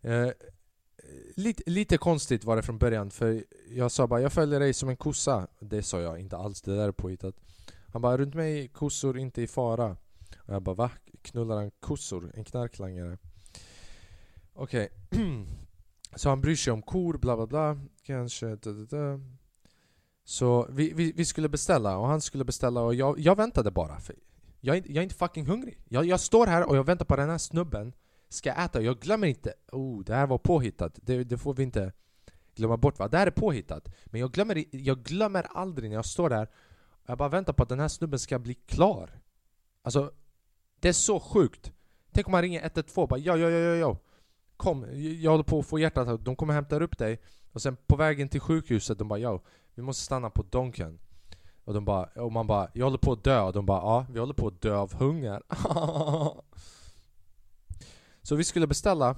Eh, 0.00 0.28
lite, 1.36 1.62
lite 1.66 1.98
konstigt 1.98 2.44
var 2.44 2.56
det 2.56 2.62
från 2.62 2.78
början 2.78 3.10
för 3.10 3.44
jag 3.70 3.90
sa 3.90 4.06
bara 4.06 4.20
jag 4.20 4.32
följer 4.32 4.60
dig 4.60 4.72
som 4.72 4.88
en 4.88 4.96
kossa. 4.96 5.46
Det 5.60 5.82
sa 5.82 6.00
jag 6.00 6.20
inte 6.20 6.36
alls, 6.36 6.62
det 6.62 6.76
där 6.76 6.88
är 6.88 6.92
påhittat. 6.92 7.34
Han 7.92 8.02
bara 8.02 8.16
runt 8.16 8.34
mig 8.34 8.68
kossor 8.68 9.18
inte 9.18 9.42
i 9.42 9.46
fara. 9.46 9.96
Och 10.38 10.54
jag 10.54 10.62
bara 10.62 10.74
va? 10.74 10.90
Knullar 11.22 11.56
han 11.56 11.70
kossor? 11.80 12.32
En 12.34 12.44
knarklangare? 12.44 13.18
Okej 14.60 14.88
okay. 15.10 15.26
Så 16.16 16.28
han 16.28 16.40
bryr 16.40 16.56
sig 16.56 16.72
om 16.72 16.82
kor, 16.82 17.18
bla 17.18 17.36
bla 17.36 17.46
bla 17.46 17.78
Kanske 18.02 18.46
da, 18.46 18.72
da, 18.72 18.96
da. 18.96 19.20
Så 20.24 20.66
vi, 20.70 20.92
vi, 20.92 21.12
vi, 21.12 21.24
skulle 21.24 21.48
beställa 21.48 21.96
och 21.96 22.06
han 22.06 22.20
skulle 22.20 22.44
beställa 22.44 22.80
och 22.80 22.94
jag, 22.94 23.18
jag 23.18 23.36
väntade 23.36 23.70
bara 23.70 24.00
för 24.00 24.16
jag, 24.60 24.76
jag 24.76 24.96
är 24.96 25.02
inte 25.02 25.14
fucking 25.14 25.46
hungrig 25.46 25.78
jag, 25.88 26.04
jag 26.04 26.20
står 26.20 26.46
här 26.46 26.68
och 26.68 26.76
jag 26.76 26.84
väntar 26.84 27.04
på 27.04 27.16
den 27.16 27.30
här 27.30 27.38
snubben 27.38 27.92
Ska 28.28 28.52
äta, 28.52 28.78
och 28.78 28.84
jag 28.84 29.00
glömmer 29.00 29.26
inte 29.26 29.54
Oh, 29.72 30.04
det 30.04 30.14
här 30.14 30.26
var 30.26 30.38
påhittat, 30.38 30.98
det, 31.02 31.24
det 31.24 31.38
får 31.38 31.54
vi 31.54 31.62
inte 31.62 31.92
glömma 32.54 32.76
bort 32.76 32.98
va? 32.98 33.08
Det 33.08 33.18
här 33.18 33.26
är 33.26 33.30
påhittat 33.30 33.88
Men 34.04 34.20
jag 34.20 34.32
glömmer, 34.32 34.64
jag 34.70 35.02
glömmer 35.02 35.46
aldrig 35.50 35.90
när 35.90 35.96
jag 35.96 36.06
står 36.06 36.30
där 36.30 36.48
och 36.90 37.10
Jag 37.10 37.18
bara 37.18 37.28
väntar 37.28 37.52
på 37.52 37.62
att 37.62 37.68
den 37.68 37.80
här 37.80 37.88
snubben 37.88 38.18
ska 38.18 38.38
bli 38.38 38.54
klar 38.54 39.20
Alltså 39.82 40.12
det 40.80 40.88
är 40.88 40.92
så 40.92 41.20
sjukt. 41.20 41.72
Tänk 42.12 42.26
om 42.26 42.32
man 42.32 42.42
ringer 42.42 42.60
112 42.60 43.02
och 43.02 43.08
bara 43.08 43.20
ja, 43.20 43.36
ja, 43.36 43.50
ja, 43.50 43.58
ja, 43.58 43.74
ja. 43.74 43.96
Kom, 44.60 44.86
jag 45.20 45.30
håller 45.30 45.44
på 45.44 45.58
att 45.58 45.66
få 45.66 45.78
hjärtat 45.78 46.24
De 46.24 46.36
kommer 46.36 46.54
hämta 46.54 46.80
upp 46.80 46.98
dig. 46.98 47.20
Och 47.52 47.62
sen 47.62 47.76
på 47.86 47.96
vägen 47.96 48.28
till 48.28 48.40
sjukhuset, 48.40 48.98
de 48.98 49.08
bara 49.08 49.18
ja, 49.18 49.42
vi 49.74 49.82
måste 49.82 50.04
stanna 50.04 50.30
på 50.30 50.42
Donken. 50.42 50.98
Och 51.64 51.74
de 51.74 51.84
bara, 51.84 52.04
och 52.04 52.32
man 52.32 52.46
bara, 52.46 52.68
jag 52.72 52.86
håller 52.86 52.98
på 52.98 53.12
att 53.12 53.24
dö. 53.24 53.40
Och 53.40 53.52
de 53.52 53.66
bara, 53.66 53.78
ja, 53.78 54.06
vi 54.10 54.18
håller 54.18 54.34
på 54.34 54.46
att 54.46 54.60
dö 54.60 54.76
av 54.76 54.94
hunger. 54.94 55.42
så 58.22 58.36
vi 58.36 58.44
skulle 58.44 58.66
beställa. 58.66 59.16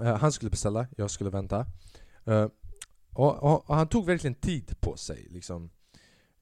Uh, 0.00 0.16
han 0.16 0.32
skulle 0.32 0.50
beställa, 0.50 0.86
jag 0.96 1.10
skulle 1.10 1.30
vänta. 1.30 1.66
Uh, 2.28 2.46
och, 3.12 3.42
och, 3.42 3.70
och, 3.70 3.76
han 3.76 3.88
tog 3.88 4.06
verkligen 4.06 4.34
tid 4.34 4.80
på 4.80 4.96
sig 4.96 5.26
liksom. 5.30 5.70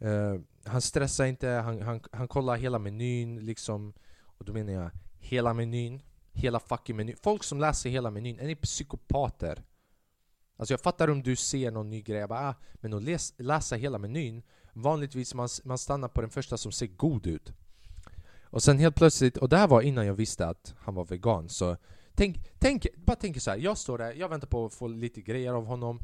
Uh, 0.04 0.40
han 0.64 0.82
stressade 0.82 1.28
inte, 1.28 1.48
han, 1.48 1.82
han, 1.82 2.00
han 2.12 2.28
kollade 2.28 2.58
hela 2.58 2.78
menyn 2.78 3.46
liksom. 3.46 3.92
Och 4.22 4.44
då 4.44 4.52
menar 4.52 4.72
jag 4.72 4.90
hela 5.18 5.54
menyn, 5.54 6.02
hela 6.40 6.61
fucking 6.61 6.97
menyn. 6.97 7.16
Folk 7.23 7.44
som 7.44 7.61
läser 7.61 7.90
hela 7.90 8.11
menyn, 8.11 8.38
är 8.38 8.47
ni 8.47 8.56
psykopater? 8.56 9.62
Alltså 10.56 10.73
jag 10.73 10.80
fattar 10.80 11.11
om 11.11 11.23
du 11.23 11.37
ser 11.37 11.70
någon 11.70 11.90
ny 11.90 12.02
grej, 12.02 12.26
bara, 12.26 12.49
ah, 12.49 12.54
men 12.75 12.94
att 12.94 13.02
läs, 13.02 13.35
läsa 13.37 13.76
hela 13.76 13.99
menyn 13.99 14.42
Vanligtvis 14.73 15.35
man, 15.35 15.49
man 15.64 15.78
stannar 15.78 16.09
på 16.09 16.20
den 16.20 16.30
första 16.30 16.56
som 16.56 16.73
ser 16.73 16.87
god 16.87 17.26
ut 17.26 17.52
Och 18.44 18.62
sen 18.62 18.78
helt 18.78 18.97
plötsligt, 18.97 19.37
och 19.37 19.49
det 19.49 19.56
här 19.56 19.68
var 19.68 19.82
innan 19.82 20.06
jag 20.06 20.14
visste 20.14 20.47
att 20.47 20.75
han 20.78 20.94
var 20.94 21.04
vegan 21.04 21.49
så 21.49 21.76
Tänk, 22.14 22.37
tänk 22.59 22.87
bara 22.97 23.16
tänk 23.16 23.42
så 23.42 23.50
här, 23.50 23.59
jag 23.59 23.78
står 23.78 23.99
där, 23.99 24.12
jag 24.12 24.28
väntar 24.28 24.49
på 24.49 24.66
att 24.66 24.75
få 24.75 24.88
lite 24.88 25.20
grejer 25.20 25.52
av 25.52 25.64
honom 25.66 26.00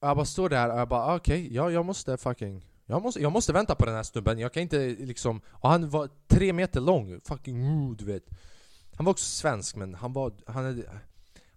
och 0.00 0.08
Jag 0.08 0.16
bara 0.16 0.26
står 0.26 0.48
där 0.48 0.72
och 0.72 0.78
jag 0.78 0.88
bara 0.88 1.04
ah, 1.04 1.16
okej, 1.16 1.42
okay, 1.42 1.56
ja, 1.56 1.70
jag 1.70 1.86
måste 1.86 2.16
fucking 2.16 2.66
jag 2.86 3.02
måste, 3.02 3.20
jag 3.20 3.32
måste 3.32 3.52
vänta 3.52 3.74
på 3.74 3.86
den 3.86 3.94
här 3.94 4.02
snubben, 4.02 4.38
jag 4.38 4.52
kan 4.52 4.62
inte 4.62 4.88
liksom... 4.88 5.40
Och 5.48 5.68
han 5.68 5.90
var 5.90 6.08
tre 6.26 6.52
meter 6.52 6.80
lång, 6.80 7.20
fucking 7.20 7.66
mm, 7.66 7.96
du 7.96 8.04
vet 8.04 8.30
han 8.96 9.04
var 9.04 9.10
också 9.10 9.24
svensk 9.24 9.76
men 9.76 9.94
han 9.94 10.12
var... 10.12 10.32
Han, 10.46 10.64
hade, 10.64 11.00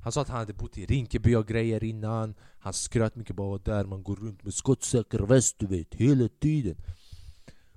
han 0.01 0.11
sa 0.11 0.21
att 0.21 0.29
han 0.29 0.37
hade 0.37 0.53
bott 0.53 0.77
i 0.77 0.85
Rinkeby 0.85 1.35
och 1.35 1.47
grejer 1.47 1.83
innan 1.83 2.35
Han 2.59 2.73
skröt 2.73 3.15
mycket 3.15 3.35
bara 3.35 3.57
där 3.57 3.85
man 3.85 4.03
går 4.03 4.15
runt 4.15 4.43
med 4.43 4.53
skottsäker 4.53 5.19
väst 5.19 5.55
du 5.59 5.67
vet, 5.67 5.95
hela 5.95 6.27
tiden 6.27 6.75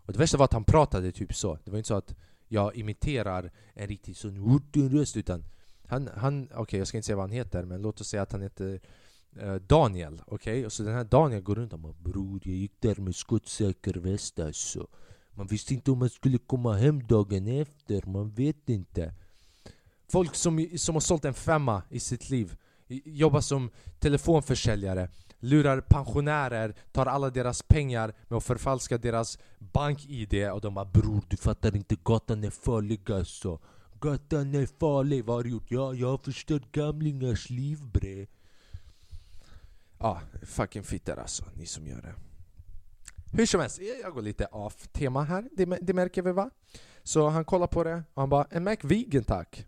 Och 0.06 0.12
det 0.12 0.18
värsta 0.18 0.38
var 0.38 0.44
att 0.44 0.52
han 0.52 0.64
pratade 0.64 1.12
typ 1.12 1.34
så 1.34 1.58
Det 1.64 1.70
var 1.70 1.78
inte 1.78 1.88
så 1.88 1.94
att 1.94 2.14
jag 2.48 2.76
imiterar 2.76 3.50
en 3.74 3.86
riktig 3.86 4.16
sån 4.16 4.60
röst 4.74 5.16
utan 5.16 5.44
han, 5.86 6.10
han 6.16 6.44
okej 6.44 6.60
okay, 6.60 6.78
jag 6.78 6.88
ska 6.88 6.96
inte 6.96 7.06
säga 7.06 7.16
vad 7.16 7.24
han 7.24 7.36
heter 7.36 7.64
men 7.64 7.82
låt 7.82 8.00
oss 8.00 8.08
säga 8.08 8.22
att 8.22 8.32
han 8.32 8.42
heter 8.42 8.80
Eh, 9.36 9.54
Daniel, 9.54 10.22
okej? 10.26 10.52
Okay? 10.52 10.66
Och 10.66 10.72
så 10.72 10.82
den 10.82 10.94
här 10.94 11.04
Daniel 11.04 11.42
går 11.42 11.54
runt 11.54 11.72
och 11.72 11.78
bara 11.78 11.92
Bror, 11.92 12.40
jag 12.44 12.54
gick 12.54 12.80
där 12.80 12.96
med 12.96 13.14
skottsäker 13.14 13.94
väst 13.94 14.38
alltså 14.38 14.88
Man 15.30 15.46
visste 15.46 15.74
inte 15.74 15.90
om 15.90 15.98
man 15.98 16.10
skulle 16.10 16.38
komma 16.38 16.76
hem 16.76 17.06
dagen 17.06 17.46
efter, 17.46 18.06
man 18.06 18.30
vet 18.30 18.68
inte 18.68 19.14
Folk 20.12 20.34
som, 20.34 20.68
som 20.76 20.94
har 20.94 21.00
sålt 21.00 21.24
en 21.24 21.34
femma 21.34 21.82
i 21.90 22.00
sitt 22.00 22.30
liv 22.30 22.56
Jobbar 23.04 23.40
som 23.40 23.70
telefonförsäljare 23.98 25.08
Lurar 25.38 25.80
pensionärer, 25.80 26.74
tar 26.92 27.06
alla 27.06 27.30
deras 27.30 27.62
pengar 27.62 28.14
med 28.28 28.36
att 28.36 28.44
förfalska 28.44 28.98
deras 28.98 29.38
bank-id 29.58 30.50
Och 30.50 30.60
de 30.60 30.74
bara 30.74 30.84
Bror, 30.84 31.22
du 31.28 31.36
fattar 31.36 31.76
inte, 31.76 31.96
gatan 32.04 32.44
är 32.44 32.50
farlig 32.50 33.10
alltså 33.10 33.58
Gatan 34.00 34.54
är 34.54 34.66
farlig, 34.66 35.24
vad 35.24 35.36
har 35.36 35.44
du 35.44 35.50
gjort? 35.50 35.70
Ja, 35.70 35.94
jag 35.94 36.08
har 36.08 36.18
förstört 36.18 36.72
gamlingars 36.72 37.50
liv 37.50 37.78
bre 37.82 38.26
Ja, 39.98 40.20
fucking 40.42 40.82
fitter 40.82 41.16
alltså, 41.16 41.44
ni 41.54 41.66
som 41.66 41.86
gör 41.86 42.02
det. 42.02 42.14
Hur 43.36 43.46
som 43.46 43.60
helst, 43.60 43.80
jag 44.02 44.12
går 44.14 44.22
lite 44.22 44.46
off 44.46 44.88
tema 44.88 45.24
här, 45.24 45.48
det, 45.52 45.64
det 45.64 45.92
märker 45.92 46.22
vi 46.22 46.32
va? 46.32 46.50
Så 47.02 47.28
han 47.28 47.44
kollar 47.44 47.66
på 47.66 47.84
det 47.84 48.02
och 48.14 48.22
han 48.22 48.28
bara 48.28 48.46
'En 48.50 48.64
Mac 48.64 48.76
vegan 48.82 49.24
tack' 49.24 49.66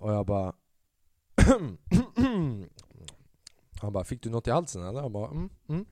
Och 0.00 0.12
jag 0.12 0.26
bara 0.26 0.54
Han 3.80 3.92
bara 3.92 4.04
'Fick 4.04 4.22
du 4.22 4.30
något 4.30 4.46
i 4.46 4.50
halsen 4.50 4.82
eller?' 4.82 5.00
Jag 5.00 5.10
bara 5.10 5.30
mm, 5.30 5.50
mm. 5.68 5.84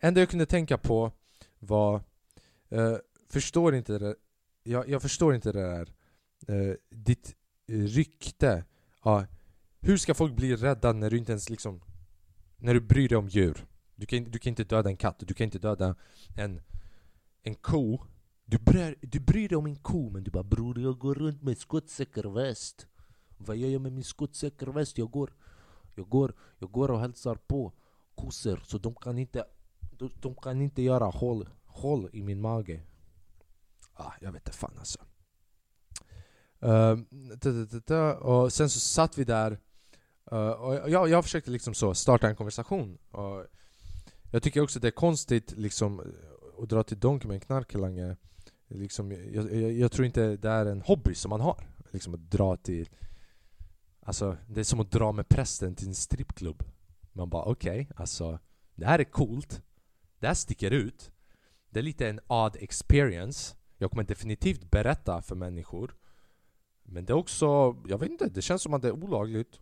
Enda 0.00 0.20
jag 0.20 0.30
kunde 0.30 0.46
tänka 0.46 0.78
på 0.78 1.12
var 1.58 2.02
eh, 2.68 2.96
Förstår 3.28 3.74
inte 3.74 3.98
det 3.98 4.14
jag, 4.62 4.88
jag 4.88 5.02
förstår 5.02 5.34
inte 5.34 5.52
det 5.52 5.60
där 5.60 5.92
Eh, 6.48 6.74
Ditt 6.90 7.36
rykte 7.66 8.64
Ja, 9.04 9.26
Hur 9.80 9.96
ska 9.96 10.14
folk 10.14 10.36
bli 10.36 10.56
rädda 10.56 10.92
när 10.92 11.10
du 11.10 11.18
inte 11.18 11.32
ens 11.32 11.50
liksom 11.50 11.80
när 12.56 12.74
du 12.74 12.80
bryr 12.80 13.08
dig 13.08 13.18
om 13.18 13.28
djur 13.28 13.66
Du 13.94 14.06
kan, 14.06 14.24
du 14.24 14.38
kan 14.38 14.50
inte 14.50 14.64
döda 14.64 14.90
en 14.90 14.96
katt, 14.96 15.16
du 15.18 15.34
kan 15.34 15.44
inte 15.44 15.58
döda 15.58 15.96
en, 16.36 16.60
en 17.42 17.54
ko 17.54 18.00
du 18.44 18.58
bryr, 18.58 18.94
du 19.02 19.20
bryr 19.20 19.48
dig 19.48 19.56
om 19.56 19.66
en 19.66 19.76
ko 19.76 20.10
men 20.10 20.24
du 20.24 20.30
bara 20.30 20.42
bror 20.42 20.80
jag 20.80 20.98
går 20.98 21.14
runt 21.14 21.42
med 21.42 21.58
skottsäker 21.58 22.24
väst. 22.24 22.86
Vad 23.38 23.56
gör 23.56 23.68
jag 23.68 23.82
med 23.82 23.92
min 23.92 24.04
skottsäker 24.04 24.66
väst? 24.66 24.98
Jag 24.98 25.10
går, 25.10 25.32
jag 25.94 26.08
går, 26.08 26.34
jag 26.58 26.70
går 26.70 26.90
och 26.90 27.00
hälsar 27.00 27.34
på 27.34 27.72
kossor 28.14 28.60
så 28.64 28.78
de 28.78 28.94
kan 28.94 29.18
inte, 29.18 29.44
de, 29.98 30.10
de 30.20 30.34
kan 30.34 30.60
inte 30.62 30.82
göra 30.82 31.04
hål, 31.04 31.48
hål 31.64 32.10
i 32.12 32.22
min 32.22 32.40
mage. 32.40 32.82
Ah, 33.94 34.12
Jag 34.20 34.32
vet 34.32 34.48
inte 34.48 34.58
fan 34.58 34.78
alltså. 34.78 34.98
Uh, 36.64 38.10
och 38.10 38.52
sen 38.52 38.70
så 38.70 38.80
satt 38.80 39.18
vi 39.18 39.24
där 39.24 39.58
Uh, 40.32 40.50
och 40.50 40.90
jag, 40.90 41.08
jag 41.08 41.24
försökte 41.24 41.50
liksom 41.50 41.74
så 41.74 41.94
starta 41.94 42.28
en 42.28 42.36
konversation 42.36 42.98
och 43.10 43.46
Jag 44.30 44.42
tycker 44.42 44.60
också 44.60 44.80
det 44.80 44.88
är 44.88 44.92
konstigt 44.92 45.52
liksom 45.56 46.00
eh, 46.00 46.62
att 46.62 46.68
dra 46.68 46.82
till 46.82 46.98
Donken 46.98 47.28
med 47.28 47.34
en 47.34 47.40
knarklangare 47.40 48.16
liksom, 48.78 49.12
jag, 49.12 49.52
jag, 49.52 49.72
jag, 49.72 49.92
tror 49.92 50.06
inte 50.06 50.36
det 50.36 50.48
är 50.48 50.66
en 50.66 50.80
hobby 50.80 51.14
som 51.14 51.30
man 51.30 51.40
har 51.40 51.64
Liksom 51.90 52.14
att 52.14 52.30
dra 52.30 52.56
till 52.56 52.88
Alltså 54.00 54.36
det 54.48 54.60
är 54.60 54.64
som 54.64 54.80
att 54.80 54.90
dra 54.90 55.12
med 55.12 55.28
prästen 55.28 55.74
till 55.74 55.88
en 55.88 55.94
strippklubb. 55.94 56.62
Man 57.12 57.28
bara 57.28 57.44
okej, 57.44 57.80
okay, 57.80 57.86
alltså 57.96 58.38
Det 58.74 58.86
här 58.86 58.98
är 58.98 59.04
coolt. 59.04 59.62
Det 60.18 60.26
här 60.26 60.34
sticker 60.34 60.70
ut. 60.70 61.10
Det 61.70 61.78
är 61.78 61.82
lite 61.82 62.08
en 62.08 62.20
odd 62.26 62.56
experience. 62.60 63.56
Jag 63.78 63.90
kommer 63.90 64.04
definitivt 64.04 64.70
berätta 64.70 65.22
för 65.22 65.34
människor. 65.34 65.94
Men 66.82 67.04
det 67.04 67.12
är 67.12 67.16
också, 67.16 67.76
jag 67.86 67.98
vet 67.98 68.10
inte, 68.10 68.28
det 68.28 68.42
känns 68.42 68.62
som 68.62 68.74
att 68.74 68.82
det 68.82 68.88
är 68.88 69.04
olagligt. 69.04 69.60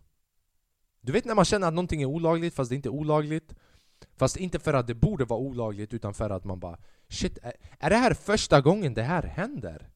Du 1.01 1.11
vet 1.11 1.25
när 1.25 1.35
man 1.35 1.45
känner 1.45 1.67
att 1.67 1.73
någonting 1.73 2.01
är 2.01 2.05
olagligt 2.05 2.53
fast 2.53 2.69
det 2.69 2.75
inte 2.75 2.89
är 2.89 2.93
olagligt? 2.93 3.55
Fast 4.15 4.37
inte 4.37 4.59
för 4.59 4.73
att 4.73 4.87
det 4.87 4.95
borde 4.95 5.25
vara 5.25 5.39
olagligt 5.39 5.93
utan 5.93 6.13
för 6.13 6.29
att 6.29 6.43
man 6.43 6.59
bara 6.59 6.77
Shit, 7.13 7.37
är, 7.79 7.89
det 7.89 7.95
här 7.95 8.13
första 8.13 8.61
gången 8.61 8.93
det 8.93 9.03
här 9.03 9.23
händer? 9.23 9.89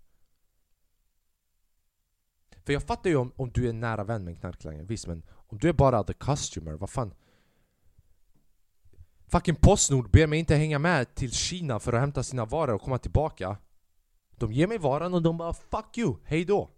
För 2.65 2.74
jag 2.74 2.83
fattar 2.83 3.09
ju 3.09 3.15
om, 3.15 3.31
om 3.36 3.51
du 3.51 3.69
är 3.69 3.74
nära 3.74 4.03
vän 4.03 4.24
med 4.24 4.31
en 4.31 4.39
knarklangare, 4.39 4.83
visst 4.83 5.07
men 5.07 5.24
om 5.29 5.57
du 5.57 5.69
är 5.69 5.74
bara 5.74 6.03
the 6.03 6.13
customer, 6.13 6.74
vad 6.74 6.89
fan? 6.89 7.13
Fucking 9.27 9.55
Postnord 9.55 10.09
ber 10.12 10.27
mig 10.27 10.39
inte 10.39 10.55
hänga 10.55 10.79
med 10.79 11.15
till 11.15 11.31
Kina 11.31 11.79
för 11.79 11.93
att 11.93 12.00
hämta 12.00 12.24
sina 12.24 12.45
varor 12.45 12.74
och 12.74 12.81
komma 12.81 12.97
tillbaka 12.97 13.57
De 14.31 14.53
ger 14.53 14.67
mig 14.67 14.77
varan 14.77 15.13
och 15.13 15.21
de 15.21 15.38
bara 15.38 15.53
'fuck 15.53 15.97
you, 15.97 16.15
hejdå' 16.25 16.69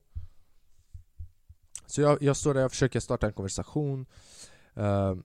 Så 1.85 2.01
jag, 2.01 2.21
jag 2.21 2.37
står 2.37 2.53
där 2.53 2.65
och 2.65 2.71
försöker 2.71 2.99
starta 2.99 3.27
en 3.27 3.33
konversation 3.33 4.05
uh, 4.77 5.15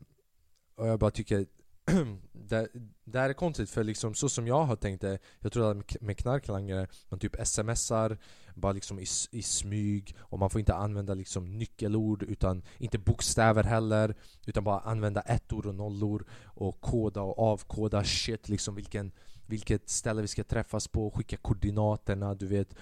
Och 0.74 0.88
jag 0.88 0.98
bara 0.98 1.10
tycker 1.10 1.46
det, 2.32 2.68
där 3.04 3.20
här 3.20 3.28
är 3.28 3.32
konstigt 3.32 3.70
för 3.70 3.84
liksom 3.84 4.14
så 4.14 4.28
som 4.28 4.46
jag 4.46 4.64
har 4.64 4.76
tänkt 4.76 5.00
det 5.00 5.18
Jag 5.38 5.52
tror 5.52 5.70
att 5.70 6.00
med 6.00 6.18
knarklangare, 6.18 6.88
man 7.08 7.20
typ 7.20 7.46
smsar 7.46 8.18
bara 8.54 8.72
liksom 8.72 8.98
i, 8.98 9.06
i 9.30 9.42
smyg 9.42 10.16
och 10.18 10.38
man 10.38 10.50
får 10.50 10.58
inte 10.58 10.74
använda 10.74 11.14
liksom 11.14 11.58
nyckelord 11.58 12.22
utan 12.22 12.62
inte 12.78 12.98
bokstäver 12.98 13.64
heller 13.64 14.14
utan 14.46 14.64
bara 14.64 14.80
använda 14.80 15.20
ettor 15.20 15.66
och 15.66 15.74
nollor 15.74 16.26
och 16.44 16.80
koda 16.80 17.22
och 17.22 17.38
avkoda 17.38 18.04
shit 18.04 18.48
liksom 18.48 18.74
vilken, 18.74 19.12
vilket 19.46 19.88
ställe 19.88 20.22
vi 20.22 20.28
ska 20.28 20.44
träffas 20.44 20.88
på, 20.88 21.10
skicka 21.10 21.36
koordinaterna, 21.36 22.34
du 22.34 22.46
vet 22.46 22.74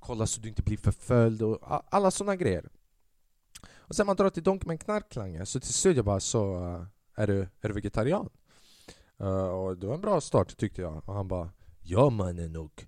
kolla 0.00 0.26
så 0.26 0.40
du 0.40 0.48
inte 0.48 0.62
blir 0.62 0.76
förföljd 0.76 1.42
och 1.42 1.58
alla 1.94 2.10
sådana 2.10 2.36
grejer. 2.36 2.68
Och 3.76 3.96
sen 3.96 4.06
man 4.06 4.16
drar 4.16 4.30
till 4.30 4.42
donk 4.42 4.66
med 4.66 4.74
en 4.74 4.78
knarklangare 4.78 5.46
så 5.46 5.60
till 5.60 5.74
slut 5.74 5.96
jag 5.96 6.04
bara 6.04 6.20
så 6.20 6.64
uh, 6.64 6.84
är, 7.18 7.26
du, 7.26 7.40
är 7.40 7.68
du 7.68 7.72
vegetarian? 7.72 8.28
Uh, 9.20 9.28
och 9.28 9.78
det 9.78 9.86
var 9.86 9.94
en 9.94 10.00
bra 10.00 10.20
start 10.20 10.56
tyckte 10.56 10.82
jag 10.82 11.08
och 11.08 11.14
han 11.14 11.28
bara 11.28 11.50
Ja 11.82 12.10
mannen 12.10 12.52
nog 12.52 12.86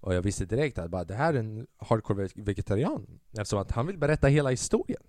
och 0.00 0.14
jag 0.14 0.22
visste 0.22 0.44
direkt 0.44 0.78
att 0.78 0.90
bara, 0.90 1.04
det 1.04 1.14
här 1.14 1.34
är 1.34 1.38
en 1.38 1.66
hardcore 1.76 2.28
vegetarian 2.34 3.20
Eftersom 3.38 3.58
att 3.58 3.70
han 3.70 3.86
vill 3.86 3.98
berätta 3.98 4.28
hela 4.28 4.50
historien 4.50 5.02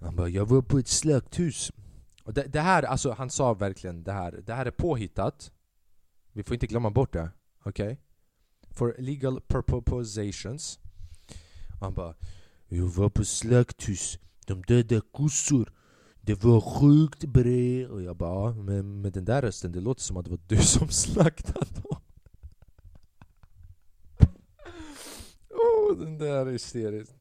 Han 0.00 0.16
bara 0.16 0.28
'Jag 0.28 0.46
var 0.46 0.62
på 0.62 0.78
ett 0.78 0.86
slakthus' 0.86 1.72
Och 2.24 2.34
det, 2.34 2.42
det, 2.42 2.60
här, 2.60 2.82
alltså 2.82 3.12
han 3.12 3.30
sa 3.30 3.54
verkligen 3.54 4.02
det 4.02 4.12
här 4.12 4.32
Det 4.46 4.54
här 4.54 4.66
är 4.66 4.70
påhittat 4.70 5.52
Vi 6.32 6.42
får 6.42 6.54
inte 6.54 6.66
glömma 6.66 6.90
bort 6.90 7.12
det, 7.12 7.30
okej? 7.64 7.84
Okay? 7.84 7.96
For 8.70 8.94
legal 8.98 9.40
propositions. 9.40 10.78
Och 11.78 11.86
han 11.86 11.94
bara 11.94 12.14
'Jag 12.68 12.86
var 12.86 13.08
på 13.08 13.24
slakthus 13.24 14.18
De 14.46 14.62
dödade 14.62 15.00
kossor 15.12 15.72
det 16.20 16.44
var 16.44 16.60
sjukt 16.60 17.24
bre 17.24 17.86
Och 17.86 18.02
jag 18.02 18.16
bara, 18.16 18.54
med, 18.54 18.84
med 18.84 19.12
den 19.12 19.24
där 19.24 19.42
rösten, 19.42 19.72
det 19.72 19.80
låter 19.80 20.02
som 20.02 20.16
att 20.16 20.24
det 20.24 20.30
var 20.30 20.40
du 20.46 20.56
som 20.56 20.88
slaktade 20.90 21.66
dem 21.82 22.00
den 26.00 26.18
där 26.18 26.46
är 26.46 26.52
hysterisk. 26.52 27.12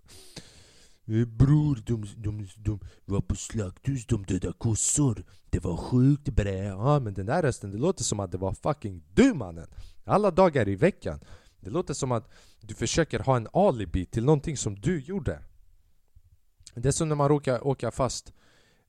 Eh, 1.07 1.25
bror, 1.25 1.83
de, 1.85 2.05
de, 2.17 2.47
de 2.55 2.79
var 3.05 3.21
på 3.21 3.35
slakthus, 3.35 4.05
de 4.05 4.23
dödade 4.23 4.53
kossor. 4.57 5.23
Det 5.49 5.59
var 5.59 5.77
sjukt 5.77 6.29
bre. 6.29 6.63
Ja, 6.63 6.99
men 6.99 7.13
den 7.13 7.25
där 7.25 7.41
rösten, 7.41 7.71
det 7.71 7.77
låter 7.77 8.03
som 8.03 8.19
att 8.19 8.31
det 8.31 8.37
var 8.37 8.53
fucking 8.53 9.03
du 9.13 9.33
mannen. 9.33 9.67
Alla 10.03 10.31
dagar 10.31 10.67
i 10.69 10.75
veckan. 10.75 11.19
Det 11.59 11.69
låter 11.69 11.93
som 11.93 12.11
att 12.11 12.29
du 12.61 12.73
försöker 12.73 13.19
ha 13.19 13.37
en 13.37 13.47
alibi 13.53 14.05
till 14.05 14.25
någonting 14.25 14.57
som 14.57 14.75
du 14.75 14.99
gjorde. 14.99 15.39
Det 16.73 16.87
är 16.87 16.91
som 16.91 17.09
när 17.09 17.15
man 17.15 17.29
råkar 17.29 17.67
åka 17.67 17.91
fast 17.91 18.33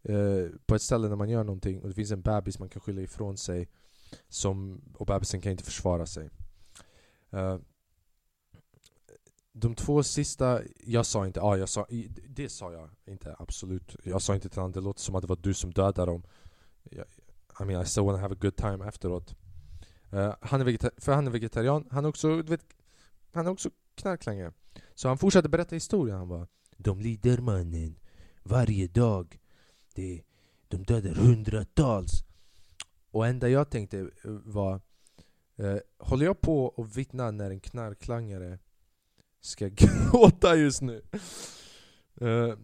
eh, 0.03 0.47
på 0.67 0.75
ett 0.75 0.83
ställe 0.83 1.09
när 1.09 1.17
man 1.17 1.29
gör 1.29 1.45
någonting 1.45 1.81
och 1.81 1.89
det 1.89 1.95
finns 1.95 2.11
en 2.11 2.23
bebis 2.23 2.59
man 2.59 2.69
kan 2.69 2.81
skylla 2.81 3.01
ifrån 3.01 3.37
sig 3.37 3.69
som, 4.29 4.83
och 4.95 5.07
bebisen 5.07 5.41
kan 5.41 5.53
inte 5.53 5.65
försvara 5.65 6.07
sig. 6.07 6.31
Eh, 7.31 7.59
de 9.53 9.75
två 9.75 10.03
sista, 10.03 10.61
jag 10.85 11.07
sa 11.07 11.27
inte, 11.27 11.41
ah, 11.43 11.57
jag 11.57 11.69
sa, 11.69 11.87
det 12.29 12.49
sa 12.49 12.73
jag 12.73 12.91
inte 13.07 13.37
absolut. 13.39 13.97
Jag 14.05 14.23
sa 14.23 14.35
inte 14.35 14.49
till 14.49 14.61
honom, 14.61 14.73
det 14.73 14.81
låter 14.81 15.01
som 15.01 15.15
att 15.15 15.23
det 15.23 15.29
var 15.29 15.37
du 15.37 15.55
som 15.55 15.73
dödade 15.73 16.13
dem. 16.13 16.23
I 17.61 17.65
mean 17.65 17.83
I 17.83 17.87
still 17.87 18.03
wanna 18.03 18.19
have 18.19 18.35
a 18.35 18.39
good 18.41 18.57
time 18.57 18.89
efteråt. 18.89 19.35
Uh, 20.13 20.35
han 20.41 20.61
är 20.61 21.01
För 21.01 21.13
han 21.13 21.27
är 21.27 21.31
vegetarian, 21.31 21.89
han 21.91 22.05
är 22.05 22.09
också, 22.09 22.37
du 22.37 22.51
vet, 22.51 22.67
han 23.33 23.47
är 23.47 23.51
också 23.51 23.71
knarklangare. 23.95 24.53
Så 24.95 25.09
han 25.09 25.19
fortsatte 25.19 25.49
berätta 25.49 25.77
historien, 25.77 26.19
han 26.19 26.29
bara 26.29 26.47
De 26.77 27.01
lider 27.01 27.39
mannen, 27.39 27.99
varje 28.43 28.89
dag 28.89 29.40
det, 29.95 30.23
De 30.69 30.77
dödar 30.77 31.15
hundratals 31.15 32.25
Och 33.11 33.27
enda 33.27 33.49
jag 33.49 33.71
tänkte 33.71 33.99
eh, 33.99 34.09
var 34.25 34.81
eh, 35.57 35.77
Håller 35.99 36.27
jag 36.27 36.41
på 36.41 36.65
och 36.65 36.99
vittna 36.99 37.31
när 37.31 37.51
en 37.51 37.61
knarklangare 37.61 38.59
ska 39.41 39.69
gråta 39.75 40.57
just 40.57 40.83
nu. 40.83 41.03
Eh, 42.21 42.55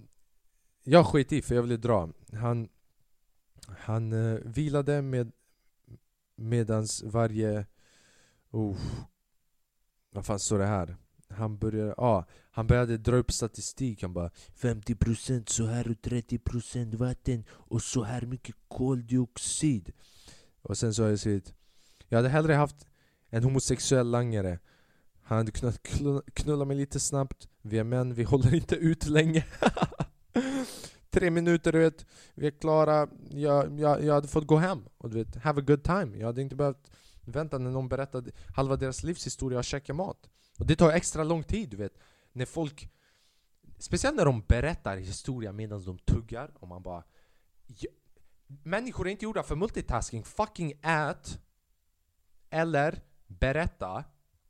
jag 0.83 1.07
skit 1.07 1.33
i 1.33 1.43
för 1.43 1.55
jag 1.55 1.63
ville 1.63 1.77
dra. 1.77 2.09
Han, 2.33 2.69
han 3.69 4.13
eh, 4.13 4.39
vilade 4.45 5.03
med 5.03 5.33
medans 6.37 7.03
varje... 7.03 7.67
Uh, 8.55 8.77
vad 10.11 10.27
fan 10.27 10.39
står 10.39 10.59
det 10.59 10.67
här? 10.67 10.97
Han 11.29 11.59
började, 11.59 11.95
ah, 11.99 12.25
han 12.51 12.67
började 12.67 12.99
dra 12.99 13.17
upp 13.17 13.33
statistik, 13.33 14.03
han 14.03 14.13
bara 14.13 14.31
50% 14.61 15.51
så 15.51 15.67
här 15.67 15.91
och 15.91 15.97
30% 15.97 16.97
vatten 16.97 17.45
och 17.51 17.83
så 17.83 18.03
här 18.03 18.23
mycket 18.23 18.55
koldioxid. 18.69 19.93
Och 20.63 20.79
sen 20.79 20.95
så 20.95 21.03
har 21.03 21.11
jag 21.11 21.19
skrivit 21.19 21.55
Jag 22.09 22.19
hade 22.19 22.29
hellre 22.29 22.55
haft 22.55 22.87
en 23.31 23.45
homosexuell 23.45 24.11
langare. 24.11 24.59
Han 25.23 25.39
hade 25.39 25.51
kunnat 25.51 25.83
knulla 26.35 26.65
mig 26.65 26.77
lite 26.77 27.01
snabbt. 27.01 27.49
Vi 27.63 27.79
är 27.79 27.85
män, 27.85 28.15
vi 28.15 28.23
håller 28.23 28.55
inte 28.55 28.77
ut 28.77 29.07
länge. 29.07 29.45
Tre 31.11 31.31
minuter 31.31 31.73
du 31.73 31.79
vet, 31.79 32.07
vi 32.35 32.47
är 32.47 32.51
klara. 32.51 33.09
Jag, 33.31 33.81
jag, 33.81 34.05
jag 34.05 34.15
hade 34.15 34.29
fått 34.29 34.47
gå 34.47 34.57
hem. 34.57 34.89
Och 34.99 35.11
du 35.11 35.17
vet, 35.17 35.37
have 35.37 35.61
a 35.61 35.65
good 35.67 35.85
time. 35.85 36.17
Jag 36.19 36.27
hade 36.27 36.43
inte 36.43 36.57
behövt 36.57 36.91
vänta 37.21 37.59
när 37.59 37.71
någon 37.71 37.89
berättade 37.89 38.31
halva 38.57 38.77
deras 38.77 39.03
livshistoria 39.03 39.59
och 39.59 39.65
käka 39.65 39.95
mat. 39.95 40.29
Och 40.59 40.67
det 40.67 40.77
tar 40.77 40.93
extra 40.93 41.25
lång 41.25 41.43
tid 41.43 41.69
du 41.69 41.77
vet 41.77 41.99
När 42.33 42.47
folk 42.47 42.91
Speciellt 43.79 44.17
när 44.17 44.25
de 44.25 44.41
berättar 44.41 44.97
historia 44.97 45.53
medan 45.53 45.85
de 45.85 45.99
tuggar 45.99 46.51
och 46.55 46.69
man 46.69 46.83
bara 46.83 47.03
Människor 48.47 49.07
är 49.07 49.11
inte 49.11 49.25
gjorda 49.25 49.43
för 49.43 49.57
multitasking, 49.57 50.25
fucking 50.25 50.73
ät 50.83 51.39
Eller 52.51 53.03
berätta 53.27 54.05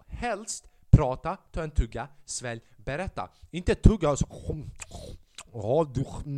Helst 0.07 0.69
prata, 0.97 1.37
ta 1.37 1.63
en 1.63 1.71
tugga, 1.71 2.09
svälj, 2.25 2.61
berätta. 2.77 3.31
Inte 3.51 3.75
tugga 3.75 4.11
och 4.11 4.19
så... 4.19 4.27
Ja, 5.53 5.93
du, 5.95 6.31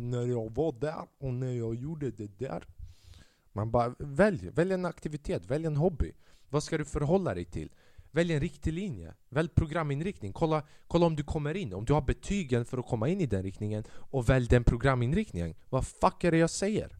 när 0.00 0.26
jag 0.26 0.54
var 0.54 0.72
där 0.72 1.06
och 1.18 1.34
när 1.34 1.52
jag 1.52 1.74
gjorde 1.74 2.10
det 2.10 2.38
där. 2.38 2.66
Man 3.52 3.70
bara, 3.70 3.94
välj, 3.98 4.50
välj 4.50 4.72
en 4.72 4.84
aktivitet, 4.84 5.46
välj 5.46 5.66
en 5.66 5.76
hobby. 5.76 6.12
Vad 6.48 6.62
ska 6.62 6.78
du 6.78 6.84
förhålla 6.84 7.34
dig 7.34 7.44
till? 7.44 7.70
Välj 8.10 8.32
en 8.32 8.40
riktig 8.40 8.72
linje, 8.72 9.14
välj 9.28 9.48
programinriktning. 9.48 10.32
Kolla, 10.32 10.62
kolla 10.86 11.06
om 11.06 11.16
du 11.16 11.22
kommer 11.22 11.54
in, 11.54 11.74
om 11.74 11.84
du 11.84 11.92
har 11.92 12.02
betygen 12.02 12.64
för 12.64 12.78
att 12.78 12.86
komma 12.86 13.08
in 13.08 13.20
i 13.20 13.26
den 13.26 13.42
riktningen 13.42 13.84
och 13.90 14.28
välj 14.28 14.46
den 14.46 14.64
programinriktningen. 14.64 15.54
Vad 15.68 15.86
fuck 15.86 16.24
är 16.24 16.30
det 16.30 16.38
jag 16.38 16.50
säger? 16.50 16.96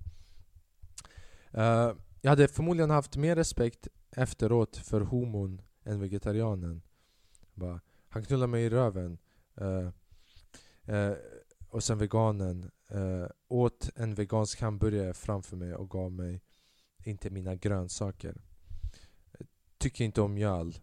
Uh, 1.56 1.92
jag 2.20 2.30
hade 2.30 2.48
förmodligen 2.48 2.90
haft 2.90 3.16
mer 3.16 3.36
respekt 3.36 3.88
efteråt 4.10 4.76
för 4.76 5.00
homon 5.00 5.62
än 5.84 6.00
vegetarianen. 6.00 6.82
Bara, 7.54 7.80
han 8.08 8.24
knullade 8.24 8.50
mig 8.50 8.64
i 8.64 8.70
röven. 8.70 9.18
Uh, 9.60 9.88
uh, 10.94 11.16
och 11.68 11.84
sen 11.84 11.98
veganen 11.98 12.70
uh, 12.94 13.26
åt 13.48 13.90
en 13.94 14.14
vegansk 14.14 14.60
hamburgare 14.60 15.14
framför 15.14 15.56
mig 15.56 15.74
och 15.74 15.90
gav 15.90 16.12
mig 16.12 16.42
inte 17.04 17.30
mina 17.30 17.54
grönsaker. 17.54 18.40
Tycker 19.78 20.04
inte 20.04 20.20
om 20.20 20.34
mjöl. 20.34 20.78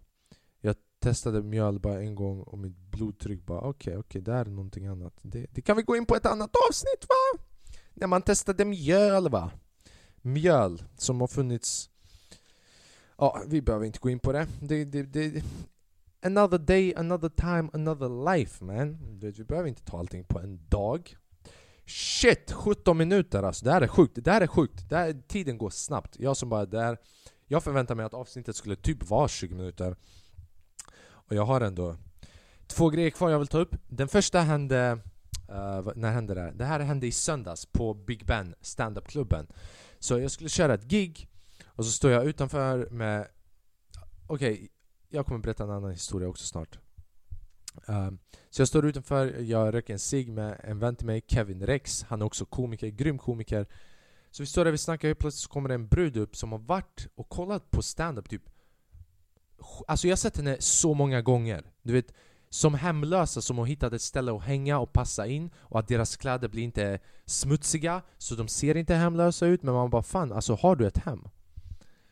Jag 1.05 1.13
testade 1.13 1.41
mjöl 1.41 1.79
bara 1.79 2.01
en 2.01 2.15
gång 2.15 2.41
och 2.41 2.57
mitt 2.59 2.77
blodtryck 2.77 3.45
bara 3.45 3.59
okej, 3.59 3.69
okay, 3.69 3.93
okej, 3.93 3.99
okay, 3.99 4.21
det 4.21 4.33
här 4.33 4.45
är 4.45 4.49
någonting 4.49 4.85
annat. 4.85 5.13
Det, 5.21 5.45
det, 5.51 5.61
kan 5.61 5.77
vi 5.77 5.83
gå 5.83 5.95
in 5.95 6.05
på 6.05 6.15
ett 6.15 6.25
annat 6.25 6.51
avsnitt 6.69 7.05
va? 7.09 7.43
När 7.93 8.07
man 8.07 8.21
testade 8.21 8.65
mjöl 8.65 9.29
va? 9.29 9.51
Mjöl 10.21 10.83
som 10.97 11.21
har 11.21 11.27
funnits 11.27 11.89
Ja, 13.17 13.41
vi 13.47 13.61
behöver 13.61 13.85
inte 13.85 13.99
gå 13.99 14.09
in 14.09 14.19
på 14.19 14.31
det. 14.31 14.47
det, 14.61 14.85
det, 14.85 15.03
det 15.03 15.43
another 16.21 16.57
day, 16.57 16.93
another 16.95 17.29
time, 17.29 17.69
another 17.73 18.35
life 18.35 18.63
man. 18.63 19.19
Du, 19.19 19.31
Vi 19.31 19.43
behöver 19.43 19.69
inte 19.69 19.83
ta 19.83 19.99
allting 19.99 20.23
på 20.23 20.39
en 20.39 20.59
dag. 20.69 21.17
Shit! 21.85 22.51
17 22.51 22.97
minuter 22.97 23.43
alltså, 23.43 23.65
det 23.65 23.71
här 23.71 23.81
är 23.81 23.87
sjukt. 23.87 24.17
Det 24.23 24.31
här 24.31 24.41
är 24.41 24.47
sjukt. 24.47 24.89
Det 24.89 24.95
här, 24.95 25.21
tiden 25.27 25.57
går 25.57 25.69
snabbt. 25.69 26.19
Jag 26.19 26.37
som 26.37 26.49
bara, 26.49 26.65
där, 26.65 26.97
jag 27.47 27.63
förväntar 27.63 27.95
mig 27.95 28.05
att 28.05 28.13
avsnittet 28.13 28.55
skulle 28.55 28.75
typ 28.75 29.09
vara 29.09 29.27
20 29.27 29.55
minuter. 29.55 29.95
Och 31.27 31.35
jag 31.35 31.45
har 31.45 31.61
ändå 31.61 31.97
två 32.67 32.89
grejer 32.89 33.09
kvar 33.09 33.29
jag 33.29 33.39
vill 33.39 33.47
ta 33.47 33.59
upp. 33.59 33.75
Den 33.87 34.07
första 34.07 34.39
hände... 34.39 34.99
Uh, 35.49 35.91
när 35.95 36.11
hände 36.11 36.33
det? 36.33 36.53
Det 36.55 36.65
här 36.65 36.79
hände 36.79 37.07
i 37.07 37.11
söndags 37.11 37.65
på 37.65 37.93
Big 37.93 38.25
Ben, 38.25 38.55
standup-klubben. 38.61 39.47
Så 39.99 40.19
jag 40.19 40.31
skulle 40.31 40.49
köra 40.49 40.73
ett 40.73 40.83
gig 40.83 41.29
och 41.65 41.85
så 41.85 41.91
står 41.91 42.11
jag 42.11 42.25
utanför 42.25 42.89
med... 42.89 43.27
Okej, 44.27 44.53
okay, 44.53 44.67
jag 45.09 45.25
kommer 45.25 45.39
berätta 45.39 45.63
en 45.63 45.69
annan 45.69 45.91
historia 45.91 46.27
också 46.27 46.45
snart. 46.45 46.79
Uh, 47.89 48.11
så 48.49 48.61
jag 48.61 48.67
står 48.67 48.85
utanför, 48.85 49.39
jag 49.39 49.73
röker 49.73 49.93
en 49.93 49.99
cigg 49.99 50.31
med 50.31 50.61
en 50.63 50.79
vän 50.79 50.95
till 50.95 51.05
mig, 51.05 51.23
Kevin 51.27 51.65
Rex. 51.65 52.03
Han 52.03 52.21
är 52.21 52.25
också 52.25 52.45
komiker, 52.45 52.87
grym 52.87 53.17
komiker. 53.17 53.67
Så 54.31 54.43
vi 54.43 54.47
står 54.47 54.65
där, 54.65 54.71
vi 54.71 54.77
snackar, 54.77 55.11
och 55.11 55.17
plötsligt 55.17 55.43
så 55.43 55.49
kommer 55.49 55.69
det 55.69 55.75
en 55.75 55.87
brud 55.87 56.17
upp 56.17 56.35
som 56.35 56.51
har 56.51 56.59
varit 56.59 57.07
och 57.15 57.29
kollat 57.29 57.71
på 57.71 57.81
stand-up 57.81 58.29
typ 58.29 58.49
Alltså 59.87 60.07
jag 60.07 60.11
har 60.11 60.17
sett 60.17 60.37
henne 60.37 60.57
så 60.59 60.93
många 60.93 61.21
gånger. 61.21 61.63
Du 61.83 61.93
vet, 61.93 62.13
som 62.49 62.73
hemlösa 62.73 63.41
som 63.41 63.57
har 63.57 63.65
hittat 63.65 63.93
ett 63.93 64.01
ställe 64.01 64.35
att 64.35 64.43
hänga 64.43 64.79
och 64.79 64.93
passa 64.93 65.27
in 65.27 65.49
och 65.57 65.79
att 65.79 65.87
deras 65.87 66.17
kläder 66.17 66.47
blir 66.47 66.63
inte 66.63 66.99
smutsiga 67.25 68.01
så 68.17 68.35
de 68.35 68.47
ser 68.47 68.77
inte 68.77 68.95
hemlösa 68.95 69.45
ut 69.45 69.63
men 69.63 69.73
man 69.73 69.89
bara 69.89 70.03
fan, 70.03 70.31
alltså 70.31 70.55
har 70.55 70.75
du 70.75 70.87
ett 70.87 70.97
hem? 70.97 71.27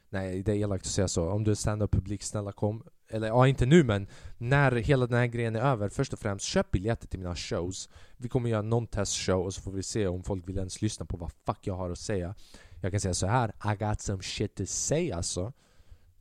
Nej, 0.09 0.43
det 0.43 0.51
är 0.51 0.55
elakt 0.55 0.85
att 0.85 0.91
säga 0.91 1.07
så. 1.07 1.29
Om 1.29 1.43
du 1.43 1.51
är 1.51 1.55
stand-up 1.55 1.91
publik, 1.91 2.23
snälla 2.23 2.51
kom. 2.51 2.83
Eller 3.09 3.27
ja, 3.27 3.47
inte 3.47 3.65
nu 3.65 3.83
men 3.83 4.07
när 4.37 4.71
hela 4.71 5.07
den 5.07 5.19
här 5.19 5.27
grejen 5.27 5.55
är 5.55 5.61
över, 5.61 5.89
först 5.89 6.13
och 6.13 6.19
främst 6.19 6.45
köp 6.45 6.71
biljetter 6.71 7.07
till 7.07 7.19
mina 7.19 7.35
shows. 7.35 7.89
Vi 8.17 8.29
kommer 8.29 8.49
göra 8.49 8.61
någon 8.61 8.87
testshow 8.87 9.45
och 9.45 9.53
så 9.53 9.61
får 9.61 9.71
vi 9.71 9.83
se 9.83 10.07
om 10.07 10.23
folk 10.23 10.47
vill 10.47 10.57
ens 10.57 10.81
lyssna 10.81 11.05
på 11.05 11.17
vad 11.17 11.31
fuck 11.45 11.59
jag 11.61 11.75
har 11.75 11.89
att 11.89 11.99
säga. 11.99 12.35
Jag 12.81 12.91
kan 12.91 12.99
säga 12.99 13.13
så 13.13 13.27
här, 13.27 13.53
I 13.73 13.75
got 13.75 14.01
some 14.01 14.23
shit 14.23 14.55
to 14.55 14.63
say 14.65 15.11
alltså. 15.11 15.53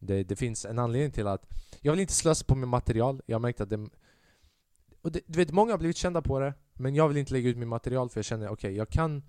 Det, 0.02 0.22
det 0.22 0.36
finns 0.36 0.64
en 0.64 0.78
anledning 0.78 1.10
till 1.10 1.26
att 1.26 1.48
jag 1.80 1.92
vill 1.92 2.00
inte 2.00 2.12
slösa 2.12 2.44
på 2.44 2.54
mitt 2.54 2.68
material. 2.68 3.22
Jag 3.26 3.34
har 3.34 3.40
märkt 3.40 3.60
att 3.60 3.70
det... 3.70 3.88
Och 5.02 5.12
det, 5.12 5.20
du 5.26 5.38
vet, 5.38 5.52
många 5.52 5.72
har 5.72 5.78
blivit 5.78 5.96
kända 5.96 6.22
på 6.22 6.38
det, 6.38 6.54
men 6.74 6.94
jag 6.94 7.08
vill 7.08 7.16
inte 7.16 7.32
lägga 7.32 7.48
ut 7.48 7.56
mitt 7.56 7.68
material 7.68 8.10
för 8.10 8.18
jag 8.18 8.24
känner 8.24 8.46
okej, 8.46 8.52
okay, 8.52 8.72
jag 8.72 8.88
kan 8.88 9.22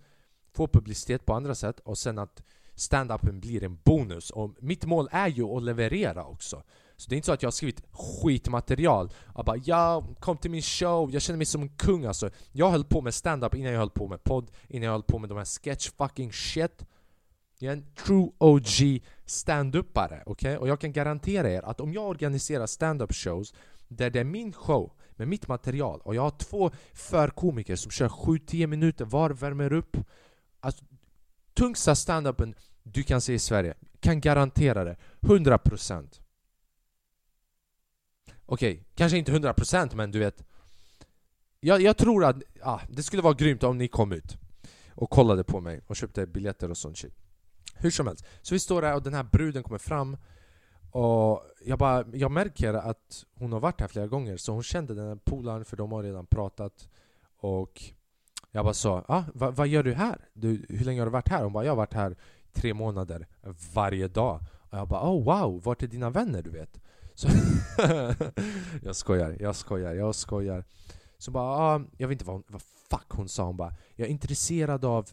få 0.54 0.68
publicitet 0.68 1.26
på 1.26 1.34
andra 1.34 1.56
sätt 1.56 1.80
och 1.80 1.98
sen 1.98 2.20
att 2.20 2.44
stand-upen 2.76 3.40
blir 3.40 3.64
en 3.64 3.80
bonus. 3.84 4.30
Och 4.30 4.56
mitt 4.60 4.86
mål 4.86 5.10
är 5.12 5.28
ju 5.28 5.44
att 5.44 5.64
leverera 5.64 6.26
också. 6.26 6.64
Så 6.96 7.10
det 7.10 7.16
är 7.16 7.18
inte 7.18 7.26
så 7.26 7.34
att 7.34 7.42
jag 7.42 7.48
har 7.48 7.52
skrivit 7.52 7.84
skitmaterial 7.92 9.14
och 9.34 9.46
bara 9.46 9.58
ja, 9.58 10.04
kom 10.20 10.38
till 10.38 10.52
min 10.52 10.62
show, 10.62 11.12
jag 11.12 11.22
känner 11.22 11.38
mig 11.38 11.46
som 11.46 11.62
en 11.62 11.70
kung 11.70 12.06
alltså. 12.06 12.30
Jag 12.52 12.72
höll 12.72 12.84
på 12.84 13.02
med 13.02 13.14
stand-up 13.14 13.56
innan 13.56 13.72
jag 13.72 13.80
höll 13.80 13.90
på 13.90 14.08
med 14.08 14.24
podd, 14.24 14.52
innan 14.68 14.86
jag 14.86 14.92
höll 14.92 15.04
på 15.04 15.20
med 15.20 15.30
de 15.30 15.38
här 15.38 15.46
sketch 15.46 15.90
fucking 15.98 16.32
shit. 16.32 16.86
Jag 17.60 17.74
är 17.74 17.78
en 17.78 17.94
true 17.96 18.32
OG 18.38 19.04
stand-upare, 19.26 20.24
okej? 20.26 20.52
Okay? 20.52 20.58
Och 20.58 20.68
jag 20.68 20.80
kan 20.80 20.92
garantera 20.92 21.50
er 21.50 21.62
att 21.62 21.80
om 21.80 21.94
jag 21.94 22.08
organiserar 22.08 22.66
stand-up 22.66 23.14
shows 23.14 23.54
där 23.88 24.10
det 24.10 24.20
är 24.20 24.24
min 24.24 24.54
show 24.54 24.92
med 25.12 25.28
mitt 25.28 25.48
material 25.48 26.02
och 26.04 26.16
jag 26.16 26.22
har 26.22 26.32
två 26.32 26.72
förkomiker 26.94 27.76
som 27.76 27.92
kör 27.92 28.10
7-10 28.10 28.68
minuter 28.68 29.06
var, 29.06 29.30
värmer 29.30 29.74
upp. 29.74 29.98
Alltså, 30.60 30.86
tungsta 31.54 31.96
stand-upen 31.96 32.56
du 32.84 33.04
kan 33.04 33.22
se 33.22 33.34
i 33.34 33.40
Sverige. 33.40 33.74
Kan 34.00 34.22
garantera 34.22 34.84
det. 34.84 34.98
100% 35.22 36.20
Okej, 38.46 38.72
okay, 38.72 38.84
kanske 38.96 39.18
inte 39.18 39.32
100% 39.32 39.96
men 39.96 40.12
du 40.12 40.20
vet 40.20 40.44
jag, 41.60 41.82
jag 41.82 41.98
tror 41.98 42.26
att 42.26 42.36
ah, 42.62 42.80
det 42.90 43.04
skulle 43.04 43.22
vara 43.22 43.34
grymt 43.34 43.64
om 43.64 43.78
ni 43.78 43.88
kom 43.88 44.12
ut 44.12 44.38
och 44.96 45.10
kollade 45.10 45.44
på 45.44 45.62
mig 45.62 45.82
och 45.88 45.96
köpte 45.96 46.28
biljetter 46.28 46.70
och 46.70 46.78
sånt 46.78 46.98
shit 46.98 47.23
hur 47.74 47.92
som 47.92 48.08
helst, 48.08 48.26
så 48.42 48.56
vi 48.56 48.60
står 48.60 48.82
där 48.82 48.96
och 48.96 49.04
den 49.04 49.14
här 49.14 49.24
bruden 49.24 49.64
kommer 49.64 49.78
fram 49.78 50.18
och 50.92 51.44
jag, 51.66 51.80
bara, 51.80 52.06
jag 52.14 52.32
märker 52.32 52.74
att 52.74 53.26
hon 53.36 53.52
har 53.54 53.60
varit 53.60 53.82
här 53.82 53.88
flera 53.88 54.08
gånger 54.08 54.38
så 54.38 54.52
hon 54.52 54.64
kände 54.64 54.94
den 54.94 55.08
här 55.08 55.16
polaren 55.16 55.66
för 55.66 55.78
de 55.78 55.92
har 55.92 56.04
redan 56.04 56.26
pratat 56.26 56.90
och 57.38 57.82
jag 58.52 58.66
bara 58.66 58.74
sa 58.74 59.04
ah, 59.08 59.24
vad, 59.34 59.56
vad 59.56 59.68
gör 59.68 59.84
du 59.84 59.94
här? 59.94 60.30
Du, 60.34 60.66
hur 60.70 60.86
länge 60.86 61.02
har 61.02 61.06
du 61.06 61.12
varit 61.12 61.30
här? 61.30 61.44
Hon 61.44 61.54
bara 61.54 61.64
jag 61.64 61.72
har 61.72 61.78
varit 61.78 61.94
här 61.94 62.16
tre 62.54 62.74
månader 62.74 63.28
varje 63.74 64.08
dag 64.08 64.40
och 64.54 64.78
jag 64.78 64.88
bara 64.88 65.10
oh 65.10 65.24
wow, 65.24 65.62
vart 65.64 65.84
är 65.84 65.88
dina 65.88 66.10
vänner 66.10 66.42
du 66.42 66.50
vet? 66.50 66.80
Så 67.16 67.28
jag 68.82 68.96
skojar, 68.96 69.38
jag 69.40 69.56
skojar, 69.56 69.94
jag 69.94 70.16
skojar 70.16 70.64
Så 71.18 71.32
bara 71.32 71.58
ah, 71.58 71.82
jag 71.98 72.08
vet 72.08 72.16
inte 72.16 72.26
vad, 72.26 72.36
hon, 72.36 72.44
vad 72.48 72.62
fuck 72.90 73.10
hon 73.10 73.30
sa 73.30 73.44
hon 73.44 73.58
bara 73.58 73.74
Jag 73.96 74.08
är 74.08 74.12
intresserad 74.12 74.86
av 74.86 75.10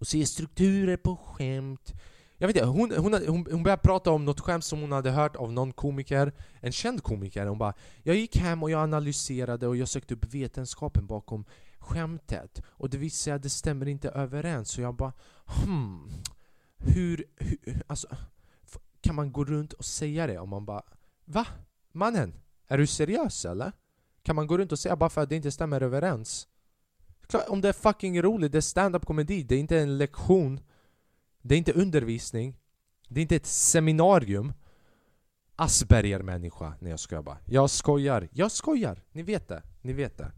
och 0.00 0.06
se 0.06 0.26
strukturer 0.26 0.96
på 0.96 1.16
skämt. 1.16 1.92
Jag 2.38 2.46
vet 2.46 2.56
inte, 2.56 2.68
hon, 2.68 2.92
hon, 2.96 3.12
hon, 3.12 3.46
hon 3.50 3.62
började 3.62 3.82
prata 3.82 4.10
om 4.10 4.24
något 4.24 4.40
skämt 4.40 4.64
som 4.64 4.80
hon 4.80 4.92
hade 4.92 5.10
hört 5.10 5.36
av 5.36 5.52
någon 5.52 5.72
komiker, 5.72 6.32
en 6.60 6.72
känd 6.72 7.02
komiker. 7.02 7.46
Hon 7.46 7.58
bara 7.58 7.74
Jag 8.02 8.16
gick 8.16 8.36
hem 8.36 8.62
och 8.62 8.70
jag 8.70 8.82
analyserade 8.82 9.68
och 9.68 9.76
jag 9.76 9.88
sökte 9.88 10.14
upp 10.14 10.34
vetenskapen 10.34 11.06
bakom 11.06 11.44
skämtet 11.78 12.62
och 12.66 12.90
det 12.90 12.98
visade 12.98 13.22
sig 13.22 13.32
att 13.32 13.42
det 13.42 13.50
stämmer 13.50 13.88
inte 13.88 14.08
överens. 14.08 14.70
Så 14.70 14.80
jag 14.80 14.94
bara 14.94 15.12
hmm, 15.64 16.10
hur, 16.76 17.24
hur 17.36 17.82
alltså, 17.86 18.08
kan 19.00 19.14
man 19.14 19.32
gå 19.32 19.44
runt 19.44 19.72
och 19.72 19.84
säga 19.84 20.26
det? 20.26 20.38
Och 20.38 20.48
man 20.48 20.66
bara 20.66 20.82
Va? 21.24 21.46
Mannen? 21.92 22.34
Är 22.68 22.78
du 22.78 22.86
seriös 22.86 23.44
eller? 23.44 23.72
Kan 24.22 24.36
man 24.36 24.46
gå 24.46 24.58
runt 24.58 24.72
och 24.72 24.78
säga 24.78 24.96
bara 24.96 25.10
för 25.10 25.20
att 25.20 25.28
det 25.28 25.36
inte 25.36 25.50
stämmer 25.50 25.80
överens? 25.80 26.48
Om 27.38 27.60
det 27.60 27.68
är 27.68 27.72
fucking 27.72 28.22
roligt, 28.22 28.52
det 28.52 28.58
är 28.58 28.62
stand-up 28.62 29.06
komedi, 29.06 29.42
det 29.42 29.54
är 29.54 29.58
inte 29.58 29.78
en 29.78 29.98
lektion. 29.98 30.60
Det 31.42 31.54
är 31.54 31.58
inte 31.58 31.72
undervisning. 31.72 32.56
Det 33.08 33.20
är 33.20 33.22
inte 33.22 33.36
ett 33.36 33.46
seminarium. 33.46 34.52
Asperger-människa 35.56 36.74
Nej 36.80 36.90
jag 36.90 37.00
skojar 37.00 37.22
bara. 37.22 37.38
Jag 37.44 37.70
skojar, 37.70 38.28
jag 38.32 38.52
skojar! 38.52 39.02
Ni 39.12 39.22
vet 39.22 39.48
det, 39.48 39.62
ni 39.82 39.92
vet 39.92 40.18
det. 40.18 40.32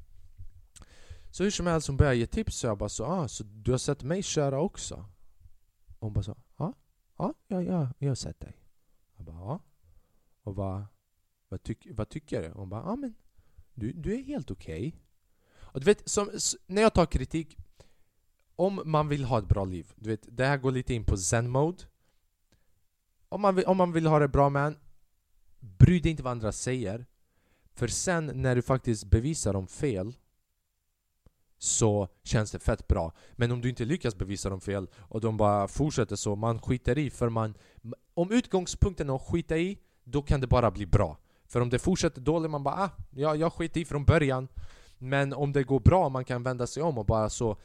Så 1.31 1.45
hur 1.45 1.51
som 1.51 1.67
helst, 1.67 1.87
hon 1.87 1.97
började 1.97 2.17
ge 2.17 2.27
tips 2.27 2.57
så 2.57 2.67
jag 2.67 2.79
bara 2.79 2.89
så 2.89 3.05
ah, 3.05 3.29
så 3.29 3.45
du 3.45 3.71
har 3.71 3.79
sett 3.79 4.03
mig 4.03 4.23
köra 4.23 4.61
också? 4.61 5.05
hon 6.03 6.13
bara 6.13 6.23
så 6.23 6.37
ja, 6.57 6.75
ja, 7.19 7.35
ja, 7.49 7.63
ja, 7.63 7.89
jag 7.99 8.09
har 8.09 8.15
sett 8.15 8.41
dig. 8.41 8.57
Jag 9.17 9.27
bara 9.27 9.37
ja. 9.37 9.61
Och 10.43 10.57
vad, 10.57 10.85
vad, 11.49 11.63
tyck, 11.63 11.87
vad 11.91 12.09
tycker 12.09 12.43
du? 12.43 12.49
Hon 12.49 12.69
bara 12.69 12.83
ja 12.83 12.97
men 12.97 13.15
du, 13.75 13.93
du 13.93 14.15
är 14.15 14.23
helt 14.23 14.51
okej. 14.51 14.89
okay. 14.89 15.01
Och 15.73 15.81
du 15.81 15.85
vet, 15.85 16.09
som, 16.09 16.31
när 16.67 16.83
jag 16.83 16.95
tar 16.95 17.07
kritik 17.07 17.57
Om 18.57 18.83
man 18.85 19.09
vill 19.09 19.25
ha 19.25 19.39
ett 19.39 19.49
bra 19.49 19.65
liv, 19.65 19.93
du 19.97 20.11
vet, 20.11 20.37
det 20.37 20.47
här 20.47 20.57
går 20.57 20.71
lite 20.71 20.95
in 20.95 21.05
på 21.05 21.17
zen-mode 21.17 21.85
om 23.29 23.41
man, 23.41 23.55
vill, 23.55 23.65
om 23.65 23.77
man 23.77 23.93
vill 23.93 24.07
ha 24.07 24.19
det 24.19 24.29
bra 24.29 24.49
man 24.51 24.77
Bry 25.61 26.01
dig 26.01 26.11
inte 26.11 26.23
vad 26.23 26.31
andra 26.31 26.53
säger 26.53 27.07
För 27.75 27.89
sen 27.89 28.33
när 28.35 28.57
du 28.57 28.63
faktiskt 28.63 29.05
bevisar 29.05 29.53
dem 29.53 29.67
fel 29.67 30.15
så 31.63 32.09
känns 32.23 32.51
det 32.51 32.59
fett 32.59 32.89
bra. 32.89 33.13
Men 33.33 33.53
om 33.53 33.61
du 33.61 33.69
inte 33.69 33.85
lyckas 33.85 34.15
bevisa 34.15 34.51
dem 34.51 34.61
fel 34.61 34.89
och 34.97 35.21
de 35.21 35.37
bara 35.37 35.69
fortsätter 35.69 36.17
så, 36.17 36.37
man 36.37 36.61
skiter 36.61 36.99
i 36.99 37.11
för 37.11 37.29
man... 37.29 37.55
Om 38.15 38.31
utgångspunkten 38.31 39.11
är 39.11 39.17
att 39.17 39.23
skita 39.23 39.59
i, 39.59 39.79
då 40.05 40.23
kan 40.23 40.41
det 40.41 40.47
bara 40.47 40.71
bli 40.71 40.87
bra. 40.87 41.19
För 41.47 41.61
om 41.61 41.71
det 41.71 41.79
fortsätter 41.79 42.21
dåligt, 42.21 42.51
man 42.51 42.63
bara 42.63 42.75
ah, 42.75 42.91
ja, 43.11 43.37
jag 43.37 43.53
skiter 43.53 43.81
i 43.81 43.85
från 43.85 44.05
början. 44.05 44.49
Men 45.03 45.33
om 45.33 45.53
det 45.53 45.65
går 45.65 45.81
bra, 45.81 46.09
man 46.09 46.25
kan 46.25 46.43
vända 46.43 46.67
sig 46.67 46.83
om 46.83 46.99
och 46.99 47.07
bara 47.07 47.31
så 47.31 47.57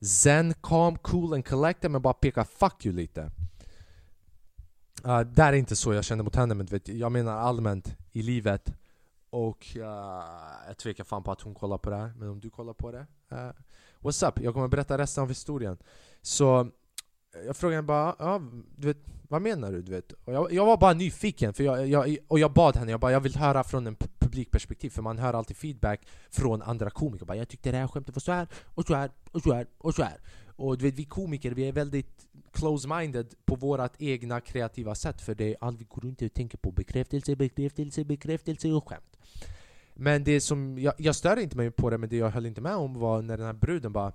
Zen, 0.00 0.54
calm, 0.62 0.98
cool 0.98 1.34
and 1.34 1.46
collected 1.46 1.90
men 1.90 2.02
bara 2.02 2.14
peka 2.14 2.44
'fuck 2.44 2.84
you' 2.86 2.92
lite 2.92 3.30
uh, 5.06 5.20
Det 5.20 5.42
är 5.42 5.52
inte 5.52 5.76
så 5.76 5.92
jag 5.92 6.04
känner 6.04 6.24
mot 6.24 6.36
henne 6.36 6.54
men 6.54 6.66
vet, 6.66 6.88
jag 6.88 7.12
menar 7.12 7.32
allmänt 7.32 7.96
i 8.12 8.22
livet 8.22 8.74
Och 9.30 9.76
uh, 9.76 9.82
jag 10.66 10.78
tvekar 10.78 11.04
fan 11.04 11.22
på 11.22 11.32
att 11.32 11.40
hon 11.40 11.54
kollar 11.54 11.78
på 11.78 11.90
det 11.90 11.96
här, 11.96 12.12
men 12.16 12.28
om 12.28 12.40
du 12.40 12.50
kollar 12.50 12.72
på 12.72 12.90
det 12.92 13.06
uh, 13.32 13.50
What's 14.00 14.28
up? 14.28 14.40
Jag 14.40 14.54
kommer 14.54 14.68
berätta 14.68 14.98
resten 14.98 15.22
av 15.22 15.28
historien 15.28 15.78
Så 16.22 16.70
jag 17.46 17.56
frågade 17.56 17.76
henne 17.76 17.86
bara, 17.86 18.16
ja, 18.18 18.42
du 18.76 18.86
vet, 18.86 18.98
vad 19.28 19.42
menar 19.42 19.72
du? 19.72 19.82
du 19.82 19.92
vet? 19.92 20.12
Och 20.12 20.32
jag, 20.32 20.52
jag 20.52 20.66
var 20.66 20.76
bara 20.76 20.92
nyfiken, 20.92 21.54
för 21.54 21.64
jag, 21.64 21.88
jag, 21.88 22.16
och 22.28 22.38
jag 22.38 22.52
bad 22.52 22.76
henne, 22.76 22.90
jag 22.90 23.00
bara, 23.00 23.12
jag 23.12 23.20
vill 23.20 23.36
höra 23.36 23.64
från 23.64 23.86
en 23.86 23.96
publikperspektiv 24.32 24.90
För 24.90 25.02
man 25.02 25.18
hör 25.18 25.34
alltid 25.34 25.56
feedback 25.56 26.06
från 26.30 26.62
andra 26.62 26.90
komiker 26.90 27.26
bara, 27.26 27.36
Jag 27.36 27.48
tyckte 27.48 27.70
det 27.70 27.78
här 27.78 27.88
skämtet 27.88 28.16
var 28.16 28.20
så 28.20 28.32
här, 28.32 28.48
och 28.74 28.86
så 28.86 28.94
här, 28.94 29.10
och 29.32 29.42
så 29.42 29.52
här, 29.52 29.66
och 29.78 29.94
så 29.94 30.02
här 30.02 30.20
Och 30.56 30.78
du 30.78 30.84
vet, 30.84 30.94
vi 30.94 31.04
komiker, 31.04 31.50
vi 31.50 31.68
är 31.68 31.72
väldigt 31.72 32.28
close-minded 32.52 33.34
på 33.44 33.56
vårt 33.56 33.92
egna 33.98 34.40
kreativa 34.40 34.94
sätt 34.94 35.20
För 35.20 35.34
det 35.34 35.44
är 35.44 35.56
allt 35.60 35.80
vi 35.80 35.84
går 35.84 36.00
runt 36.00 36.22
och 36.22 36.34
tänker 36.34 36.58
på 36.58 36.70
bekräftelse, 36.72 37.36
bekräftelse, 37.36 38.04
bekräftelse 38.04 38.72
och 38.72 38.88
skämt 38.88 39.18
Men 39.94 40.24
det 40.24 40.40
som, 40.40 40.78
jag, 40.78 40.94
jag 40.98 41.16
stör 41.16 41.38
inte 41.38 41.56
mig 41.56 41.70
på 41.70 41.90
det, 41.90 41.98
men 41.98 42.08
det 42.08 42.16
jag 42.16 42.30
höll 42.30 42.46
inte 42.46 42.60
med 42.60 42.76
om 42.76 42.94
var 42.94 43.22
när 43.22 43.36
den 43.36 43.46
här 43.46 43.52
bruden 43.52 43.92
bara 43.92 44.12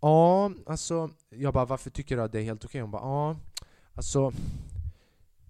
Ja, 0.00 0.52
alltså, 0.66 1.10
jag 1.30 1.54
bara 1.54 1.64
varför 1.64 1.90
tycker 1.90 2.16
du 2.16 2.22
att 2.22 2.32
det 2.32 2.38
är 2.38 2.42
helt 2.42 2.64
okej? 2.64 2.68
Okay? 2.68 2.80
Hon 2.80 2.90
bara 2.90 3.02
ja, 3.02 3.36
alltså 3.94 4.32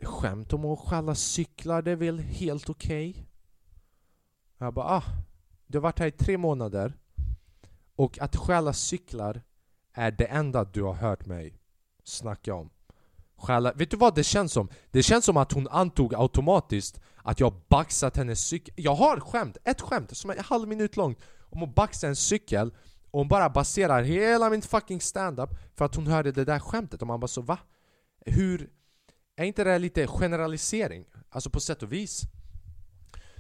Skämt 0.03 0.53
om 0.53 0.65
att 0.65 0.79
stjäla 0.79 1.15
cyklar, 1.15 1.83
det 1.83 1.91
är 1.91 1.97
väl 1.97 2.19
helt 2.19 2.71
okej? 2.71 3.11
Okay? 3.11 3.28
Jag 4.59 4.75
bara 4.75 4.87
ah, 4.87 5.05
du 5.67 5.79
har 5.79 5.83
varit 5.83 5.99
här 5.99 6.07
i 6.07 6.11
tre 6.11 6.39
månader 6.39 6.93
och 7.97 8.19
att 8.19 8.37
stjäla 8.37 8.73
cyklar 8.73 9.43
är 9.93 10.11
det 10.11 10.25
enda 10.25 10.65
du 10.65 10.83
har 10.83 10.95
hört 10.95 11.27
mig 11.27 11.61
snacka 12.05 12.55
om. 12.55 12.71
Stjäla, 13.37 13.73
vet 13.73 13.91
du 13.91 13.97
vad 13.97 14.15
det 14.15 14.25
känns 14.25 14.53
som? 14.53 14.69
Det 14.91 15.03
känns 15.03 15.25
som 15.25 15.37
att 15.37 15.53
hon 15.53 15.69
antog 15.69 16.15
automatiskt 16.15 17.01
att 17.17 17.41
jag 17.41 17.55
baxat 17.69 18.17
hennes 18.17 18.41
cykel. 18.41 18.75
Jag 18.77 18.95
har 18.95 19.21
skämt, 19.21 19.57
ett 19.65 19.81
skämt 19.81 20.17
som 20.17 20.31
är 20.31 20.35
en 20.35 20.45
halv 20.45 20.69
minut 20.69 20.97
långt 20.97 21.19
om 21.51 21.63
att 21.63 21.75
baxa 21.75 22.09
en 22.09 22.17
cykel 22.17 22.75
och 23.11 23.19
hon 23.21 23.29
bara 23.29 23.51
baserar 23.51 24.03
hela 24.03 24.51
min 24.51 24.63
fucking 24.63 25.01
stand-up 25.01 25.51
för 25.75 25.85
att 25.85 25.95
hon 25.95 26.07
hörde 26.07 26.33
det 26.33 26.45
där 26.45 26.59
skämtet 26.59 27.03
och 27.03 27.09
man 27.09 27.21
bara 27.21 27.29
så 27.29 27.41
va? 27.41 27.59
Hur... 28.27 28.71
Är 29.37 29.45
inte 29.45 29.65
det 29.65 29.79
lite 29.79 30.07
generalisering? 30.07 31.05
Alltså 31.31 31.51
på 31.51 31.61
sätt 31.61 31.83
och 31.83 31.93
vis 31.93 32.23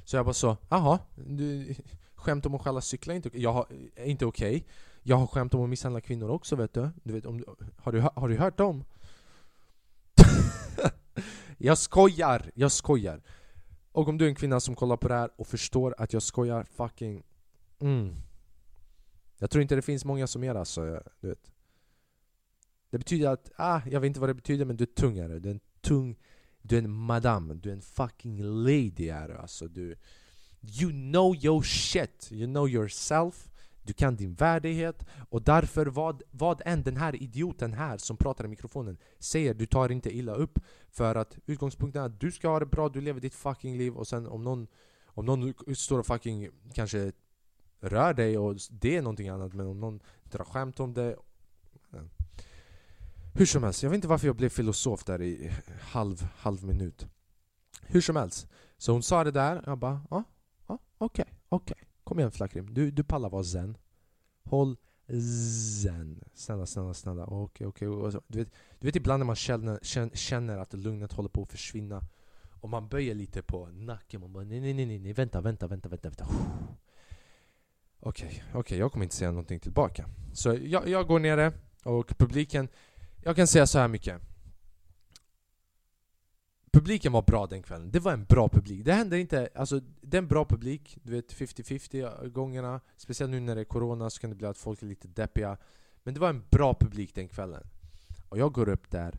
så 0.08 0.16
jag 0.16 0.24
bara 0.24 0.34
så, 0.34 0.56
jaha, 0.68 0.98
du, 1.14 1.74
skämt 2.14 2.46
om 2.46 2.54
att 2.54 2.62
stjäla 2.62 2.80
cyklar 2.80 3.14
är 3.14 3.16
inte, 3.16 3.40
jag 3.40 3.66
är 3.94 4.04
inte 4.04 4.26
okej 4.26 4.56
okay. 4.56 4.68
Jag 5.02 5.16
har 5.16 5.26
skämt 5.26 5.54
om 5.54 5.62
att 5.62 5.68
misshandla 5.68 6.00
kvinnor 6.00 6.30
också 6.30 6.56
vet 6.56 6.74
du, 6.74 6.88
du 7.02 7.12
vet, 7.12 7.26
om, 7.26 7.44
har, 7.76 7.92
du 7.92 8.00
har 8.00 8.28
du 8.28 8.36
hört 8.36 8.58
dem? 8.58 8.84
jag 11.58 11.78
skojar, 11.78 12.50
jag 12.54 12.72
skojar 12.72 13.22
Och 13.92 14.08
om 14.08 14.18
du 14.18 14.24
är 14.24 14.28
en 14.28 14.34
kvinna 14.34 14.60
som 14.60 14.74
kollar 14.74 14.96
på 14.96 15.08
det 15.08 15.14
här 15.14 15.30
och 15.36 15.46
förstår 15.46 15.94
att 15.98 16.12
jag 16.12 16.22
skojar 16.22 16.64
fucking... 16.64 17.22
Mm. 17.80 18.14
Jag 19.38 19.50
tror 19.50 19.62
inte 19.62 19.74
det 19.74 19.82
finns 19.82 20.04
många 20.04 20.26
som 20.26 20.44
gör 20.44 20.54
det 20.54 20.60
alltså, 20.60 21.02
du 21.20 21.28
vet. 21.28 21.50
Det 22.90 22.98
betyder 22.98 23.28
att, 23.30 23.50
ah, 23.56 23.80
jag 23.90 24.00
vet 24.00 24.08
inte 24.08 24.20
vad 24.20 24.28
det 24.28 24.34
betyder 24.34 24.64
men 24.64 24.76
du 24.76 24.84
är 24.84 24.94
tungare. 24.94 25.38
Du 25.38 25.48
är 25.48 25.54
en 25.54 25.60
tung, 25.80 26.16
du 26.62 26.78
är 26.78 26.82
en 26.82 26.90
madam, 26.90 27.60
du 27.62 27.68
är 27.68 27.74
en 27.74 27.82
fucking 27.82 28.42
lady 28.42 29.08
är 29.08 29.28
du 29.28 29.34
alltså. 29.34 29.68
Du, 29.68 29.96
you 30.80 30.90
know 30.90 31.36
your 31.36 31.62
shit, 31.62 32.28
you 32.32 32.46
know 32.46 32.68
yourself. 32.68 33.48
Du 33.82 33.92
kan 33.92 34.16
din 34.16 34.34
värdighet 34.34 35.06
och 35.30 35.42
därför 35.42 35.86
vad, 35.86 36.22
vad 36.30 36.62
än 36.64 36.82
den 36.82 36.96
här 36.96 37.22
idioten 37.22 37.72
här 37.72 37.98
som 37.98 38.16
pratar 38.16 38.44
i 38.44 38.48
mikrofonen 38.48 38.98
säger, 39.18 39.54
du 39.54 39.66
tar 39.66 39.92
inte 39.92 40.16
illa 40.16 40.34
upp. 40.34 40.58
För 40.90 41.14
att 41.14 41.38
utgångspunkten 41.46 42.02
är 42.02 42.06
att 42.06 42.20
du 42.20 42.32
ska 42.32 42.48
ha 42.48 42.58
det 42.58 42.66
bra, 42.66 42.88
du 42.88 43.00
lever 43.00 43.20
ditt 43.20 43.34
fucking 43.34 43.78
liv 43.78 43.96
och 43.96 44.08
sen 44.08 44.26
om 44.26 44.44
någon, 44.44 44.66
om 45.06 45.26
någon 45.26 45.54
står 45.74 45.98
och 45.98 46.06
fucking 46.06 46.48
kanske 46.74 47.12
rör 47.80 48.14
dig 48.14 48.38
och 48.38 48.56
det 48.70 48.96
är 48.96 49.02
någonting 49.02 49.28
annat 49.28 49.54
men 49.54 49.66
om 49.66 49.80
någon 49.80 50.00
drar 50.24 50.44
skämt 50.44 50.80
om 50.80 50.94
det 50.94 51.16
hur 53.38 53.46
som 53.46 53.62
helst, 53.62 53.82
jag 53.82 53.90
vet 53.90 53.94
inte 53.96 54.08
varför 54.08 54.26
jag 54.26 54.36
blev 54.36 54.48
filosof 54.48 55.04
där 55.04 55.22
i 55.22 55.50
halv, 55.80 56.22
halv 56.36 56.64
minut 56.64 57.06
Hur 57.86 58.00
som 58.00 58.16
helst, 58.16 58.48
så 58.76 58.92
hon 58.92 59.02
sa 59.02 59.24
det 59.24 59.30
där, 59.30 59.62
jag 59.66 59.78
bara 59.78 60.00
ja, 60.10 60.24
ja 60.66 60.78
okej, 60.98 61.22
okay, 61.22 61.34
okej 61.48 61.74
okay. 61.74 61.88
Kom 62.04 62.18
igen 62.18 62.30
Flakrim, 62.30 62.74
du, 62.74 62.90
du 62.90 63.04
pallar 63.04 63.30
vara 63.30 63.44
zen 63.44 63.76
Håll 64.44 64.76
zen 65.82 66.24
Snälla, 66.34 66.66
snälla, 66.66 66.94
snälla, 66.94 67.24
okej, 67.24 67.66
okay, 67.66 67.88
okej 67.88 68.20
du, 68.26 68.38
vet, 68.38 68.48
du 68.78 68.86
vet 68.86 68.96
ibland 68.96 69.20
när 69.20 69.26
man 69.26 69.36
känner, 69.36 69.78
känner 70.16 70.58
att 70.58 70.74
lugnet 70.74 71.12
håller 71.12 71.28
på 71.28 71.42
att 71.42 71.50
försvinna 71.50 72.02
och 72.60 72.68
man 72.68 72.88
böjer 72.88 73.14
lite 73.14 73.42
på 73.42 73.66
nacken, 73.66 74.20
man 74.20 74.32
bara 74.32 74.44
nej, 74.44 74.60
nej, 74.60 74.86
nej, 74.86 74.98
nej, 74.98 75.12
vänta, 75.12 75.40
vänta, 75.40 75.66
vänta, 75.66 75.88
vänta, 75.88 76.08
vänta. 76.08 76.26
Okej, 78.00 78.26
okay, 78.26 78.28
okej, 78.28 78.60
okay, 78.60 78.78
jag 78.78 78.92
kommer 78.92 79.04
inte 79.04 79.16
säga 79.16 79.30
någonting 79.30 79.60
tillbaka. 79.60 80.08
Så 80.32 80.58
jag, 80.62 80.88
jag 80.88 81.06
går 81.06 81.18
nere 81.18 81.52
och 81.84 82.18
publiken, 82.18 82.68
jag 83.22 83.36
kan 83.36 83.46
säga 83.46 83.66
så 83.66 83.78
här 83.78 83.88
mycket. 83.88 84.20
Publiken 86.72 87.12
var 87.12 87.22
bra 87.22 87.46
den 87.46 87.62
kvällen, 87.62 87.90
det 87.90 88.00
var 88.00 88.12
en 88.12 88.24
bra 88.24 88.48
publik. 88.48 88.84
Det 88.84 88.92
händer 88.92 89.16
inte, 89.16 89.48
alltså 89.54 89.80
det 90.00 90.16
är 90.16 90.22
en 90.22 90.28
bra 90.28 90.44
publik, 90.44 90.98
du 91.02 91.12
vet 91.12 91.34
50-50 91.34 92.28
gångerna. 92.28 92.80
Speciellt 92.96 93.30
nu 93.30 93.40
när 93.40 93.54
det 93.54 93.60
är 93.60 93.64
Corona 93.64 94.10
så 94.10 94.20
kan 94.20 94.30
det 94.30 94.36
bli 94.36 94.46
att 94.46 94.58
folk 94.58 94.82
är 94.82 94.86
lite 94.86 95.08
deppiga. 95.08 95.56
Men 96.02 96.14
det 96.14 96.20
var 96.20 96.28
en 96.28 96.44
bra 96.50 96.74
publik 96.80 97.14
den 97.14 97.28
kvällen. 97.28 97.66
Och 98.28 98.38
jag 98.38 98.52
går 98.52 98.68
upp 98.68 98.90
där 98.90 99.18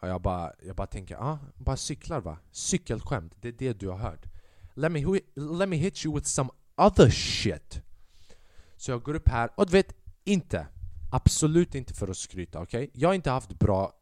och 0.00 0.08
jag 0.08 0.22
bara, 0.22 0.52
jag 0.62 0.76
bara 0.76 0.86
tänker, 0.86 1.16
ah, 1.16 1.38
bara 1.56 1.76
cyklar 1.76 2.20
va? 2.20 2.38
Cykelskämt, 2.50 3.34
det 3.40 3.48
är 3.48 3.52
det 3.52 3.72
du 3.72 3.88
har 3.88 3.98
hört. 3.98 4.26
Let 4.74 4.92
me, 4.92 5.20
let 5.34 5.68
me 5.68 5.76
hit 5.76 6.04
you 6.04 6.14
with 6.14 6.26
some 6.26 6.50
other 6.76 7.10
shit. 7.10 7.82
Så 8.76 8.90
jag 8.90 9.02
går 9.02 9.14
upp 9.14 9.28
här 9.28 9.50
och 9.54 9.66
du 9.66 9.72
vet, 9.72 9.94
inte. 10.24 10.66
Absolut 11.14 11.74
inte 11.74 11.94
för 11.94 12.08
att 12.08 12.16
skryta, 12.16 12.60
okej? 12.60 12.84
Okay? 12.84 13.00
Jag 13.00 13.08
har 13.08 13.14
inte 13.14 13.30
haft 13.30 13.58
bra... 13.58 13.92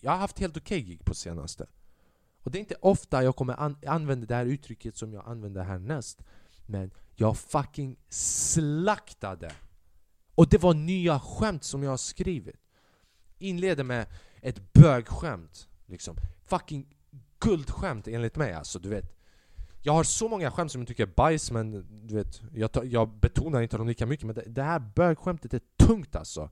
Jag 0.00 0.10
har 0.10 0.18
haft 0.18 0.38
helt 0.38 0.56
okej 0.56 0.80
okay 0.80 0.90
gig 0.90 1.04
på 1.04 1.14
senaste. 1.14 1.66
Och 2.42 2.50
det 2.50 2.58
är 2.58 2.60
inte 2.60 2.76
ofta 2.80 3.24
jag 3.24 3.36
kommer 3.36 3.60
an 3.60 3.76
använda 3.86 4.26
det 4.26 4.34
här 4.34 4.46
uttrycket 4.46 4.96
som 4.96 5.12
jag 5.12 5.28
använder 5.28 5.62
härnäst. 5.62 6.22
Men 6.66 6.90
jag 7.14 7.38
fucking 7.38 7.96
slaktade! 8.08 9.52
Och 10.34 10.48
det 10.48 10.58
var 10.58 10.74
nya 10.74 11.20
skämt 11.20 11.64
som 11.64 11.82
jag 11.82 11.90
har 11.90 11.96
skrivit. 11.96 12.60
Inleder 13.38 13.84
med 13.84 14.06
ett 14.40 14.72
bögskämt. 14.72 15.68
Liksom. 15.86 16.16
Fucking 16.44 16.96
guldskämt 17.38 18.08
enligt 18.08 18.36
mig 18.36 18.52
alltså, 18.52 18.78
du 18.78 18.88
vet. 18.88 19.17
Jag 19.82 19.92
har 19.92 20.04
så 20.04 20.28
många 20.28 20.50
skämt 20.50 20.72
som 20.72 20.80
jag 20.80 20.88
tycker 20.88 21.02
är 21.02 21.12
bajs 21.16 21.50
men 21.50 21.86
du 22.06 22.14
vet, 22.14 22.42
jag, 22.54 22.70
jag 22.84 23.08
betonar 23.08 23.62
inte 23.62 23.76
dem 23.76 23.88
lika 23.88 24.06
mycket 24.06 24.26
men 24.26 24.34
det, 24.34 24.44
det 24.46 24.62
här 24.62 24.78
bögskämtet 24.94 25.54
är 25.54 25.60
tungt 25.76 26.16
alltså. 26.16 26.50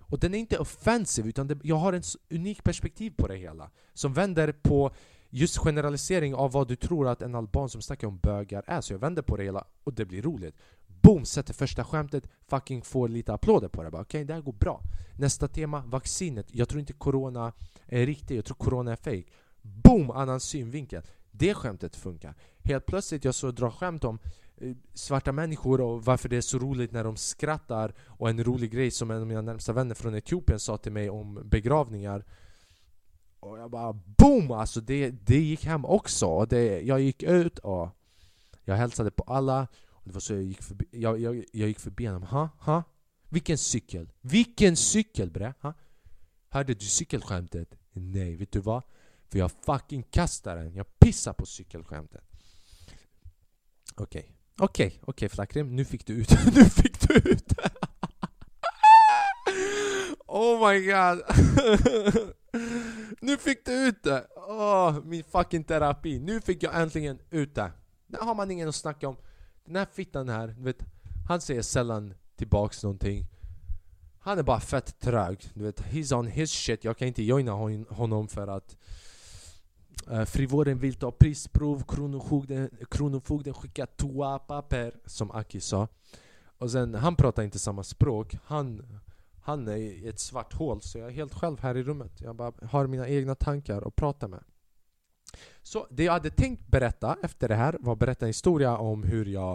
Och 0.00 0.18
den 0.18 0.34
är 0.34 0.38
inte 0.38 0.58
offensiv 0.58 1.26
utan 1.26 1.46
det, 1.48 1.58
jag 1.62 1.76
har 1.76 1.92
en 1.92 2.02
unik 2.30 2.64
perspektiv 2.64 3.12
på 3.16 3.28
det 3.28 3.36
hela. 3.36 3.70
Som 3.94 4.12
vänder 4.12 4.52
på 4.52 4.90
just 5.30 5.58
generalisering 5.58 6.34
av 6.34 6.52
vad 6.52 6.68
du 6.68 6.76
tror 6.76 7.08
att 7.08 7.22
en 7.22 7.34
alban 7.34 7.68
som 7.68 7.82
snackar 7.82 8.06
om 8.06 8.18
bögar 8.18 8.64
är. 8.66 8.80
Så 8.80 8.92
jag 8.92 8.98
vänder 8.98 9.22
på 9.22 9.36
det 9.36 9.44
hela 9.44 9.64
och 9.84 9.94
det 9.94 10.04
blir 10.04 10.22
roligt. 10.22 10.54
Boom! 10.86 11.24
Sätter 11.24 11.54
första 11.54 11.84
skämtet, 11.84 12.28
fucking 12.48 12.82
får 12.82 13.08
lite 13.08 13.32
applåder 13.32 13.68
på 13.68 13.82
det. 13.82 13.88
Okej, 13.88 14.00
okay, 14.00 14.24
det 14.24 14.34
här 14.34 14.40
går 14.40 14.52
bra. 14.52 14.82
Nästa 15.16 15.48
tema, 15.48 15.82
vaccinet. 15.86 16.46
Jag 16.54 16.68
tror 16.68 16.80
inte 16.80 16.92
corona 16.92 17.52
är 17.86 18.06
riktigt, 18.06 18.36
jag 18.36 18.44
tror 18.44 18.56
corona 18.56 18.92
är 18.92 18.96
fake. 18.96 19.24
Boom! 19.62 20.10
Annan 20.10 20.40
synvinkel. 20.40 21.02
Det 21.38 21.54
skämtet 21.54 21.96
funkar. 21.96 22.34
Helt 22.64 22.86
plötsligt 22.86 23.24
jag 23.24 23.34
så 23.34 23.50
drar 23.50 23.70
skämt 23.70 24.04
om 24.04 24.18
eh, 24.56 24.76
svarta 24.94 25.32
människor 25.32 25.80
och 25.80 26.04
varför 26.04 26.28
det 26.28 26.36
är 26.36 26.40
så 26.40 26.58
roligt 26.58 26.92
när 26.92 27.04
de 27.04 27.16
skrattar 27.16 27.94
och 28.06 28.30
en 28.30 28.44
rolig 28.44 28.70
grej 28.70 28.90
som 28.90 29.10
en 29.10 29.20
av 29.20 29.26
mina 29.26 29.42
närmsta 29.42 29.72
vänner 29.72 29.94
från 29.94 30.14
Etiopien 30.14 30.60
sa 30.60 30.76
till 30.76 30.92
mig 30.92 31.10
om 31.10 31.40
begravningar 31.44 32.24
och 33.40 33.58
jag 33.58 33.70
bara 33.70 33.92
BOOM! 33.92 34.50
Alltså 34.50 34.80
det, 34.80 35.10
det 35.10 35.40
gick 35.40 35.64
hem 35.64 35.84
också. 35.84 36.44
Det, 36.44 36.80
jag 36.80 37.00
gick 37.00 37.22
ut 37.22 37.58
och 37.58 37.88
jag 38.64 38.74
hälsade 38.74 39.10
på 39.10 39.22
alla. 39.22 39.68
Och 39.88 40.02
det 40.04 40.12
var 40.12 40.20
så 40.20 40.34
jag 40.34 40.42
gick 40.42 40.62
förbi, 40.62 40.86
jag, 40.90 41.20
jag, 41.20 41.44
jag 41.52 41.68
gick 41.68 41.80
förbi 41.80 42.06
honom. 42.06 42.22
Ha? 42.22 42.48
Ha? 42.58 42.82
Vilken 43.28 43.58
cykel? 43.58 44.12
Vilken 44.20 44.76
cykel 44.76 45.30
bre? 45.30 45.54
Ha? 45.60 45.74
Hörde 46.48 46.74
du 46.74 46.84
cykelskämtet? 46.84 47.74
Nej, 47.92 48.36
vet 48.36 48.52
du 48.52 48.60
vad? 48.60 48.82
För 49.28 49.38
jag 49.38 49.50
fucking 49.50 50.02
kastar 50.02 50.56
den. 50.56 50.74
Jag 50.74 50.98
pissar 50.98 51.32
på 51.32 51.46
cykelskämtet. 51.46 52.24
Okej. 53.94 54.20
Okay. 54.20 54.34
Okej, 54.60 54.86
okay, 54.86 54.98
okej 55.02 55.02
okay, 55.06 55.28
Flackrim. 55.28 55.76
Nu 55.76 55.84
fick 55.84 56.06
du 56.06 56.12
ut 56.12 56.30
Nu 56.54 56.64
fick 56.64 57.08
du 57.08 57.14
ut 57.14 57.52
Oh 60.30 60.68
my 60.68 60.86
god! 60.86 61.22
nu 63.20 63.36
fick 63.36 63.64
du 63.64 63.72
ut 63.72 64.02
det! 64.02 64.26
oh, 64.36 65.04
min 65.04 65.24
fucking 65.24 65.64
terapi. 65.64 66.18
Nu 66.18 66.40
fick 66.40 66.62
jag 66.62 66.82
äntligen 66.82 67.18
ut 67.30 67.54
det. 67.54 67.72
Där 68.06 68.20
har 68.20 68.34
man 68.34 68.50
ingen 68.50 68.68
att 68.68 68.74
snacka 68.74 69.08
om. 69.08 69.16
Den 69.64 69.76
här 69.76 69.86
fittan 69.92 70.28
här, 70.28 70.48
du 70.48 70.62
vet, 70.62 70.84
han 71.28 71.40
säger 71.40 71.62
sällan 71.62 72.14
tillbaks 72.36 72.82
någonting. 72.82 73.26
Han 74.20 74.38
är 74.38 74.42
bara 74.42 74.60
fett 74.60 75.00
trög. 75.00 75.50
Du 75.54 75.64
vet, 75.64 75.80
he's 75.80 76.14
on 76.14 76.26
his 76.26 76.50
shit. 76.50 76.84
Jag 76.84 76.98
kan 76.98 77.08
inte 77.08 77.22
joina 77.22 77.52
honom 77.88 78.28
för 78.28 78.48
att 78.48 78.76
Eh, 80.10 80.24
frivården 80.24 80.78
vill 80.78 80.94
ta 80.94 81.10
prisprov, 81.10 81.82
kronofogden, 81.88 82.70
kronofogden 82.90 83.54
skickar 83.54 83.86
toapapper, 83.86 84.94
som 85.06 85.30
Aki 85.30 85.60
sa. 85.60 85.88
Och 86.58 86.70
sen, 86.70 86.94
han 86.94 87.16
pratar 87.16 87.42
inte 87.42 87.58
samma 87.58 87.82
språk. 87.82 88.36
Han 88.44 88.82
han 89.48 89.68
är 89.68 89.76
i 89.76 90.08
ett 90.08 90.18
svart 90.18 90.52
hål 90.52 90.80
så 90.82 90.98
jag 90.98 91.08
är 91.08 91.12
helt 91.12 91.34
själv 91.34 91.60
här 91.60 91.76
i 91.76 91.82
rummet. 91.82 92.20
Jag 92.20 92.36
bara 92.36 92.52
har 92.62 92.86
mina 92.86 93.08
egna 93.08 93.34
tankar 93.34 93.82
att 93.88 93.96
prata 93.96 94.28
med. 94.28 94.44
Så 95.62 95.86
det 95.90 96.04
jag 96.04 96.12
hade 96.12 96.30
tänkt 96.30 96.66
berätta 96.66 97.16
efter 97.22 97.48
det 97.48 97.54
här 97.54 97.76
var 97.80 97.92
att 97.92 97.98
berätta 97.98 98.24
en 98.24 98.28
historia 98.28 98.76
om 98.76 99.02
hur 99.02 99.26
jag, 99.26 99.54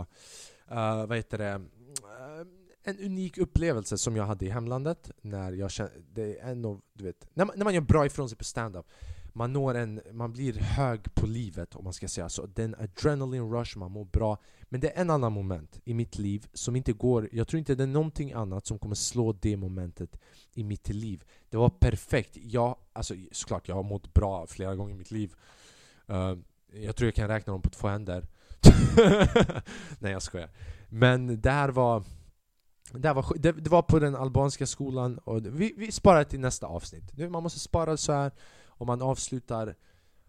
uh, 0.72 1.06
vad 1.06 1.18
heter 1.18 1.38
det, 1.38 1.56
uh, 1.56 2.48
en 2.84 3.00
unik 3.00 3.38
upplevelse 3.38 3.98
som 3.98 4.16
jag 4.16 4.26
hade 4.26 4.46
i 4.46 4.50
hemlandet 4.50 5.12
när 5.22 5.52
jag 5.52 5.72
kände, 5.72 5.94
det 6.13 6.39
är 6.39 6.52
en 6.52 6.66
av, 6.66 6.82
du 6.94 7.04
vet, 7.04 7.28
när 7.34 7.46
man, 7.46 7.56
när 7.58 7.63
man 7.63 7.74
gör 7.74 7.82
bra 7.82 8.06
ifrån 8.06 8.30
sig 8.30 8.38
på 8.38 8.44
stand-up 8.44 8.86
man 9.34 9.54
når 9.54 9.76
en, 9.76 10.02
man 10.12 10.34
blir 10.34 10.54
hög 10.54 11.15
på 11.15 11.28
livet 11.28 11.76
om 11.76 11.84
man 11.84 11.93
ska 11.93 12.08
säga 12.08 12.30
så. 12.30 12.46
Den 12.46 12.76
adrenaline 12.76 13.52
rush, 13.54 13.78
man 13.78 13.91
mår 13.91 14.06
bra. 14.06 14.38
Men 14.63 14.82
det 14.82 14.98
är 14.98 15.02
en 15.02 15.10
annan 15.10 15.34
moment 15.34 15.80
i 15.84 15.93
mitt 15.93 16.17
liv 16.17 16.48
som 16.54 16.76
inte 16.76 16.93
går, 16.93 17.30
jag 17.32 17.48
tror 17.48 17.60
inte 17.60 17.76
det 17.76 17.84
är 17.84 17.88
någonting 17.88 18.34
annat 18.34 18.65
som 18.65 18.80
kommer 18.80 18.96
slå 18.96 19.34
det 19.34 19.58
momentet 19.58 20.19
i 20.54 20.63
mitt 20.63 20.89
liv. 20.89 21.24
Det 21.50 21.58
var 21.58 21.69
perfekt. 21.69 22.38
Jag, 22.41 22.76
alltså 22.93 23.13
såklart, 23.32 23.67
jag 23.67 23.76
har 23.76 23.84
mått 23.84 24.13
bra 24.13 24.48
flera 24.48 24.76
gånger 24.76 24.93
i 24.93 24.98
mitt 24.98 25.12
liv. 25.12 25.34
Uh, 26.10 26.38
jag 26.74 26.96
tror 26.96 27.08
jag 27.08 27.15
kan 27.15 27.28
räkna 27.28 27.54
dem 27.54 27.62
på 27.62 27.69
två 27.69 27.88
händer. 27.88 28.28
Nej 30.00 30.12
jag 30.12 30.22
skojar. 30.22 30.50
Men 30.89 31.41
det 31.41 31.52
här 31.52 31.69
var 31.69 32.04
det, 32.91 33.13
var, 33.13 33.26
det, 33.36 33.52
det 33.52 33.69
var 33.69 33.82
på 33.82 34.00
den 34.00 34.15
albanska 34.15 34.65
skolan 34.65 35.17
och 35.17 35.46
vi, 35.46 35.74
vi 35.78 35.91
sparar 35.91 36.24
till 36.24 36.39
nästa 36.39 36.67
avsnitt. 36.67 37.30
Man 37.30 37.43
måste 37.43 37.60
spara 37.60 37.98
så 37.98 38.13
här 38.13 38.32
om 38.84 38.88
man 38.88 39.02
avslutar 39.02 39.76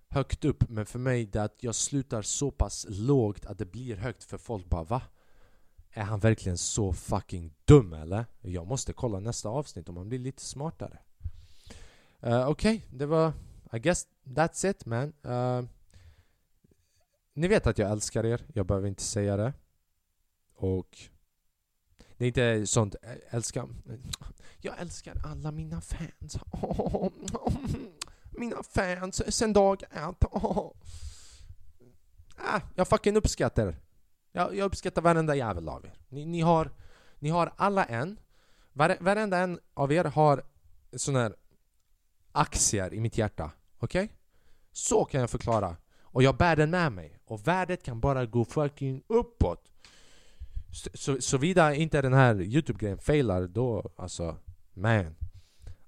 högt 0.08 0.44
upp 0.44 0.68
Men 0.68 0.86
för 0.86 0.98
mig 0.98 1.26
det 1.26 1.38
är 1.38 1.44
att 1.44 1.62
jag 1.62 1.74
slutar 1.74 2.22
så 2.22 2.50
pass 2.50 2.86
lågt 2.88 3.46
att 3.46 3.58
det 3.58 3.64
blir 3.64 3.96
högt 3.96 4.24
för 4.24 4.38
folk 4.38 4.68
bara 4.68 4.84
va? 4.84 5.02
Är 5.90 6.02
han 6.02 6.20
verkligen 6.20 6.58
så 6.58 6.92
fucking 6.92 7.54
dum 7.64 7.92
eller? 7.92 8.26
Jag 8.40 8.66
måste 8.66 8.92
kolla 8.92 9.20
nästa 9.20 9.48
avsnitt 9.48 9.88
om 9.88 9.96
han 9.96 10.08
blir 10.08 10.18
lite 10.18 10.42
smartare 10.42 10.98
uh, 12.26 12.48
Okej, 12.48 12.76
okay, 12.76 12.98
det 12.98 13.06
var... 13.06 13.32
I 13.72 13.78
guess 13.78 14.06
that's 14.24 14.70
it 14.70 14.86
man 14.86 15.12
uh, 15.26 15.68
Ni 17.32 17.48
vet 17.48 17.66
att 17.66 17.78
jag 17.78 17.90
älskar 17.90 18.26
er, 18.26 18.46
jag 18.54 18.66
behöver 18.66 18.88
inte 18.88 19.02
säga 19.02 19.36
det 19.36 19.52
Och 20.54 20.98
det 22.16 22.24
är 22.24 22.28
inte 22.28 22.66
sånt, 22.66 22.96
eh, 23.02 23.34
älskar... 23.34 23.68
Jag 24.58 24.78
älskar 24.78 25.16
alla 25.24 25.52
mina 25.52 25.80
fans. 25.80 26.38
mina 28.38 28.62
fans 28.62 29.36
sen 29.36 29.52
dag 29.52 29.82
ett. 29.82 30.24
Oh. 30.30 30.72
ah, 32.36 32.60
jag 32.74 32.88
fucking 32.88 33.16
uppskattar. 33.16 33.76
Jag, 34.32 34.56
jag 34.56 34.64
uppskattar 34.64 35.02
varenda 35.02 35.34
jävel 35.34 35.68
av 35.68 35.84
er. 35.84 35.94
Ni, 36.08 36.24
ni, 36.24 36.40
har, 36.40 36.70
ni 37.18 37.28
har 37.28 37.52
alla 37.56 37.84
en. 37.84 38.18
Vare, 38.72 38.96
varenda 39.00 39.38
en 39.38 39.58
av 39.74 39.92
er 39.92 40.04
har 40.04 40.42
sån 40.96 41.16
här 41.16 41.34
aktier 42.32 42.94
i 42.94 43.00
mitt 43.00 43.18
hjärta. 43.18 43.50
Okej? 43.78 44.04
Okay? 44.04 44.16
Så 44.72 45.04
kan 45.04 45.20
jag 45.20 45.30
förklara. 45.30 45.76
Och 46.02 46.22
jag 46.22 46.36
bär 46.36 46.56
den 46.56 46.70
med 46.70 46.92
mig. 46.92 47.18
Och 47.24 47.48
värdet 47.48 47.82
kan 47.82 48.00
bara 48.00 48.26
gå 48.26 48.44
fucking 48.44 49.02
uppåt. 49.06 49.70
Så, 50.94 51.20
såvida 51.20 51.74
inte 51.74 52.02
den 52.02 52.12
här 52.12 52.42
youtube-grejen 52.42 52.98
failar 52.98 53.46
då, 53.46 53.90
alltså, 53.96 54.36
man. 54.74 55.16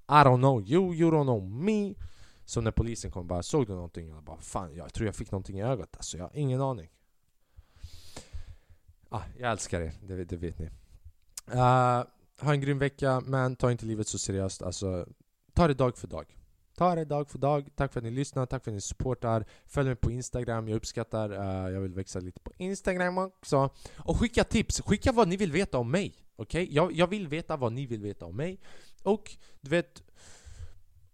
I 0.08 0.22
don't 0.24 0.38
know 0.38 0.62
you, 0.62 0.94
you 0.94 1.10
don't 1.10 1.24
know 1.24 1.50
me. 1.50 1.94
Så 2.46 2.60
när 2.60 2.70
polisen 2.70 3.10
kom 3.10 3.26
bara, 3.26 3.42
såg 3.42 3.66
du 3.66 3.72
någonting? 3.72 4.08
Jag 4.08 4.22
bara, 4.22 4.40
fan 4.40 4.74
jag 4.74 4.92
tror 4.92 5.06
jag 5.06 5.14
fick 5.14 5.30
någonting 5.30 5.58
i 5.58 5.62
ögat 5.62 5.96
alltså, 5.96 6.18
jag 6.18 6.24
har 6.24 6.36
ingen 6.36 6.60
aning. 6.60 6.90
Ah, 9.08 9.22
jag 9.38 9.52
älskar 9.52 9.80
er, 9.80 9.92
det, 10.02 10.24
det 10.24 10.36
vet 10.36 10.58
ni. 10.58 10.66
Uh, 11.54 12.04
ha 12.40 12.52
en 12.52 12.60
grym 12.60 12.78
vecka, 12.78 13.20
men 13.20 13.56
ta 13.56 13.70
inte 13.70 13.86
livet 13.86 14.08
så 14.08 14.18
seriöst. 14.18 14.62
Alltså, 14.62 15.06
ta 15.52 15.68
det 15.68 15.74
dag 15.74 15.98
för 15.98 16.08
dag. 16.08 16.36
Ta 16.76 16.94
det 16.94 17.04
dag 17.04 17.28
för 17.28 17.38
dag. 17.38 17.68
Tack 17.76 17.92
för 17.92 18.00
att 18.00 18.04
ni 18.04 18.10
lyssnar, 18.10 18.46
tack 18.46 18.64
för 18.64 18.70
att 18.70 18.74
ni 18.74 18.80
supportar. 18.80 19.44
Följ 19.66 19.88
mig 19.88 19.96
på 19.96 20.10
Instagram, 20.10 20.68
jag 20.68 20.76
uppskattar. 20.76 21.32
Uh, 21.32 21.72
jag 21.72 21.80
vill 21.80 21.94
växa 21.94 22.20
lite 22.20 22.40
på 22.40 22.52
Instagram 22.56 23.18
också. 23.18 23.70
Och 23.96 24.20
skicka 24.20 24.44
tips, 24.44 24.80
skicka 24.80 25.12
vad 25.12 25.28
ni 25.28 25.36
vill 25.36 25.52
veta 25.52 25.78
om 25.78 25.90
mig. 25.90 26.14
Okej? 26.36 26.62
Okay? 26.62 26.74
Jag, 26.74 26.92
jag 26.92 27.06
vill 27.06 27.28
veta 27.28 27.56
vad 27.56 27.72
ni 27.72 27.86
vill 27.86 28.02
veta 28.02 28.26
om 28.26 28.36
mig. 28.36 28.60
Och 29.02 29.36
du 29.60 29.70
vet, 29.70 30.02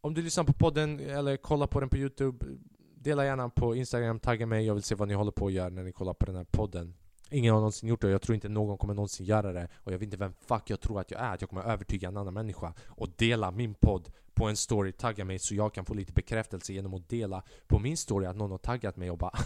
om 0.04 0.14
du 0.14 0.22
lyssnar 0.22 0.44
på 0.44 0.52
podden 0.52 1.00
eller 1.00 1.36
kollar 1.36 1.66
på 1.66 1.80
den 1.80 1.88
på 1.88 1.96
Youtube, 1.96 2.46
dela 2.94 3.24
gärna 3.24 3.48
på 3.48 3.76
Instagram, 3.76 4.18
tagga 4.18 4.46
mig. 4.46 4.66
Jag 4.66 4.74
vill 4.74 4.82
se 4.82 4.94
vad 4.94 5.08
ni 5.08 5.14
håller 5.14 5.32
på 5.32 5.46
att 5.46 5.52
göra 5.52 5.68
när 5.68 5.82
ni 5.82 5.92
kollar 5.92 6.14
på 6.14 6.26
den 6.26 6.36
här 6.36 6.46
podden. 6.50 6.94
Ingen 7.30 7.52
har 7.54 7.60
någonsin 7.60 7.88
gjort 7.88 8.00
det 8.00 8.06
och 8.06 8.12
jag 8.12 8.22
tror 8.22 8.34
inte 8.34 8.48
någon 8.48 8.78
kommer 8.78 8.94
någonsin 8.94 9.26
göra 9.26 9.52
det. 9.52 9.68
Och 9.76 9.92
jag 9.92 9.98
vet 9.98 10.06
inte 10.06 10.16
vem 10.16 10.32
fuck 10.32 10.62
jag 10.70 10.80
tror 10.80 11.00
att 11.00 11.10
jag 11.10 11.20
är, 11.20 11.34
att 11.34 11.40
jag 11.40 11.50
kommer 11.50 11.62
övertyga 11.62 12.08
en 12.08 12.16
annan 12.16 12.34
människa 12.34 12.74
och 12.86 13.08
dela 13.16 13.50
min 13.50 13.74
podd 13.74 14.08
på 14.34 14.48
en 14.48 14.56
story, 14.56 14.92
tagga 14.92 15.24
mig 15.24 15.38
så 15.38 15.54
jag 15.54 15.74
kan 15.74 15.84
få 15.84 15.94
lite 15.94 16.12
bekräftelse 16.12 16.72
genom 16.72 16.94
att 16.94 17.08
dela 17.08 17.42
på 17.66 17.78
min 17.78 17.96
story 17.96 18.26
att 18.26 18.36
någon 18.36 18.50
har 18.50 18.58
taggat 18.58 18.96
mig 18.96 19.10
och 19.10 19.18
bara 19.18 19.38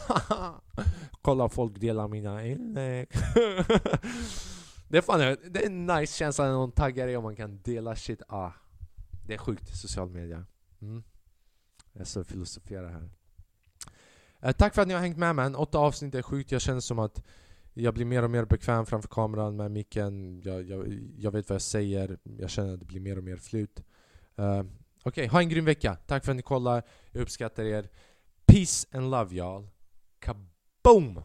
Kolla 1.23 1.49
folk 1.49 1.81
delar 1.81 2.09
mina 2.09 2.47
inlägg 2.47 3.09
Det 4.89 4.99
är 4.99 5.03
fan 5.03 5.19
det 5.21 5.63
är 5.63 5.67
en 5.67 5.87
nice 5.87 6.17
känsla 6.19 6.45
när 6.45 6.53
någon 6.53 6.73
taggar 6.73 7.07
dig 7.07 7.17
och 7.17 7.23
man 7.23 7.37
kan 7.37 7.61
dela 7.63 7.97
shit 7.97 8.23
ah, 8.29 8.51
det 9.27 9.35
är 9.35 9.39
sjukt, 9.39 9.77
social 9.77 10.11
media 10.11 10.45
mm. 10.83 11.03
Jag 11.93 12.07
så 12.07 12.25
filosoferar 12.25 12.89
här 12.89 13.11
eh, 14.43 14.53
Tack 14.53 14.75
för 14.75 14.83
att 14.83 14.89
ni 14.89 14.95
har 14.95 15.01
hängt 15.01 15.19
med 15.19 15.37
mig. 15.37 15.55
åtta 15.55 15.79
avsnitt 15.79 16.15
är 16.15 16.23
sjukt, 16.23 16.53
jag 16.53 16.61
känner 16.61 16.81
som 16.81 16.99
att 16.99 17.25
jag 17.75 17.95
blir 17.95 18.05
mer 18.05 18.23
och 18.23 18.31
mer 18.31 18.45
bekväm 18.45 18.87
framför 18.87 19.09
kameran 19.09 19.57
med 19.57 19.71
micken 19.71 20.41
jag, 20.45 20.63
jag, 20.63 20.99
jag 21.17 21.31
vet 21.31 21.49
vad 21.49 21.55
jag 21.55 21.63
säger, 21.63 22.19
jag 22.39 22.51
känner 22.51 22.75
att 22.75 22.81
det 22.81 22.87
blir 22.87 23.01
mer 23.01 23.19
och 23.19 23.25
mer 23.25 23.37
flut 23.37 23.83
uh, 24.39 24.45
eh, 24.45 24.65
Okej, 25.07 25.23
okay, 25.23 25.33
ha 25.33 25.41
en 25.41 25.49
grym 25.49 25.65
vecka. 25.65 25.97
Tack 26.07 26.25
för 26.25 26.33
att 26.33 26.37
ni 26.37 26.43
kollar. 26.43 26.83
Jag 27.13 27.23
uppskattar 27.23 27.65
er. 27.65 27.89
Peace 28.47 28.87
and 28.93 29.11
love 29.11 29.35
y'all. 29.35 29.69
Kaboom! 30.19 31.23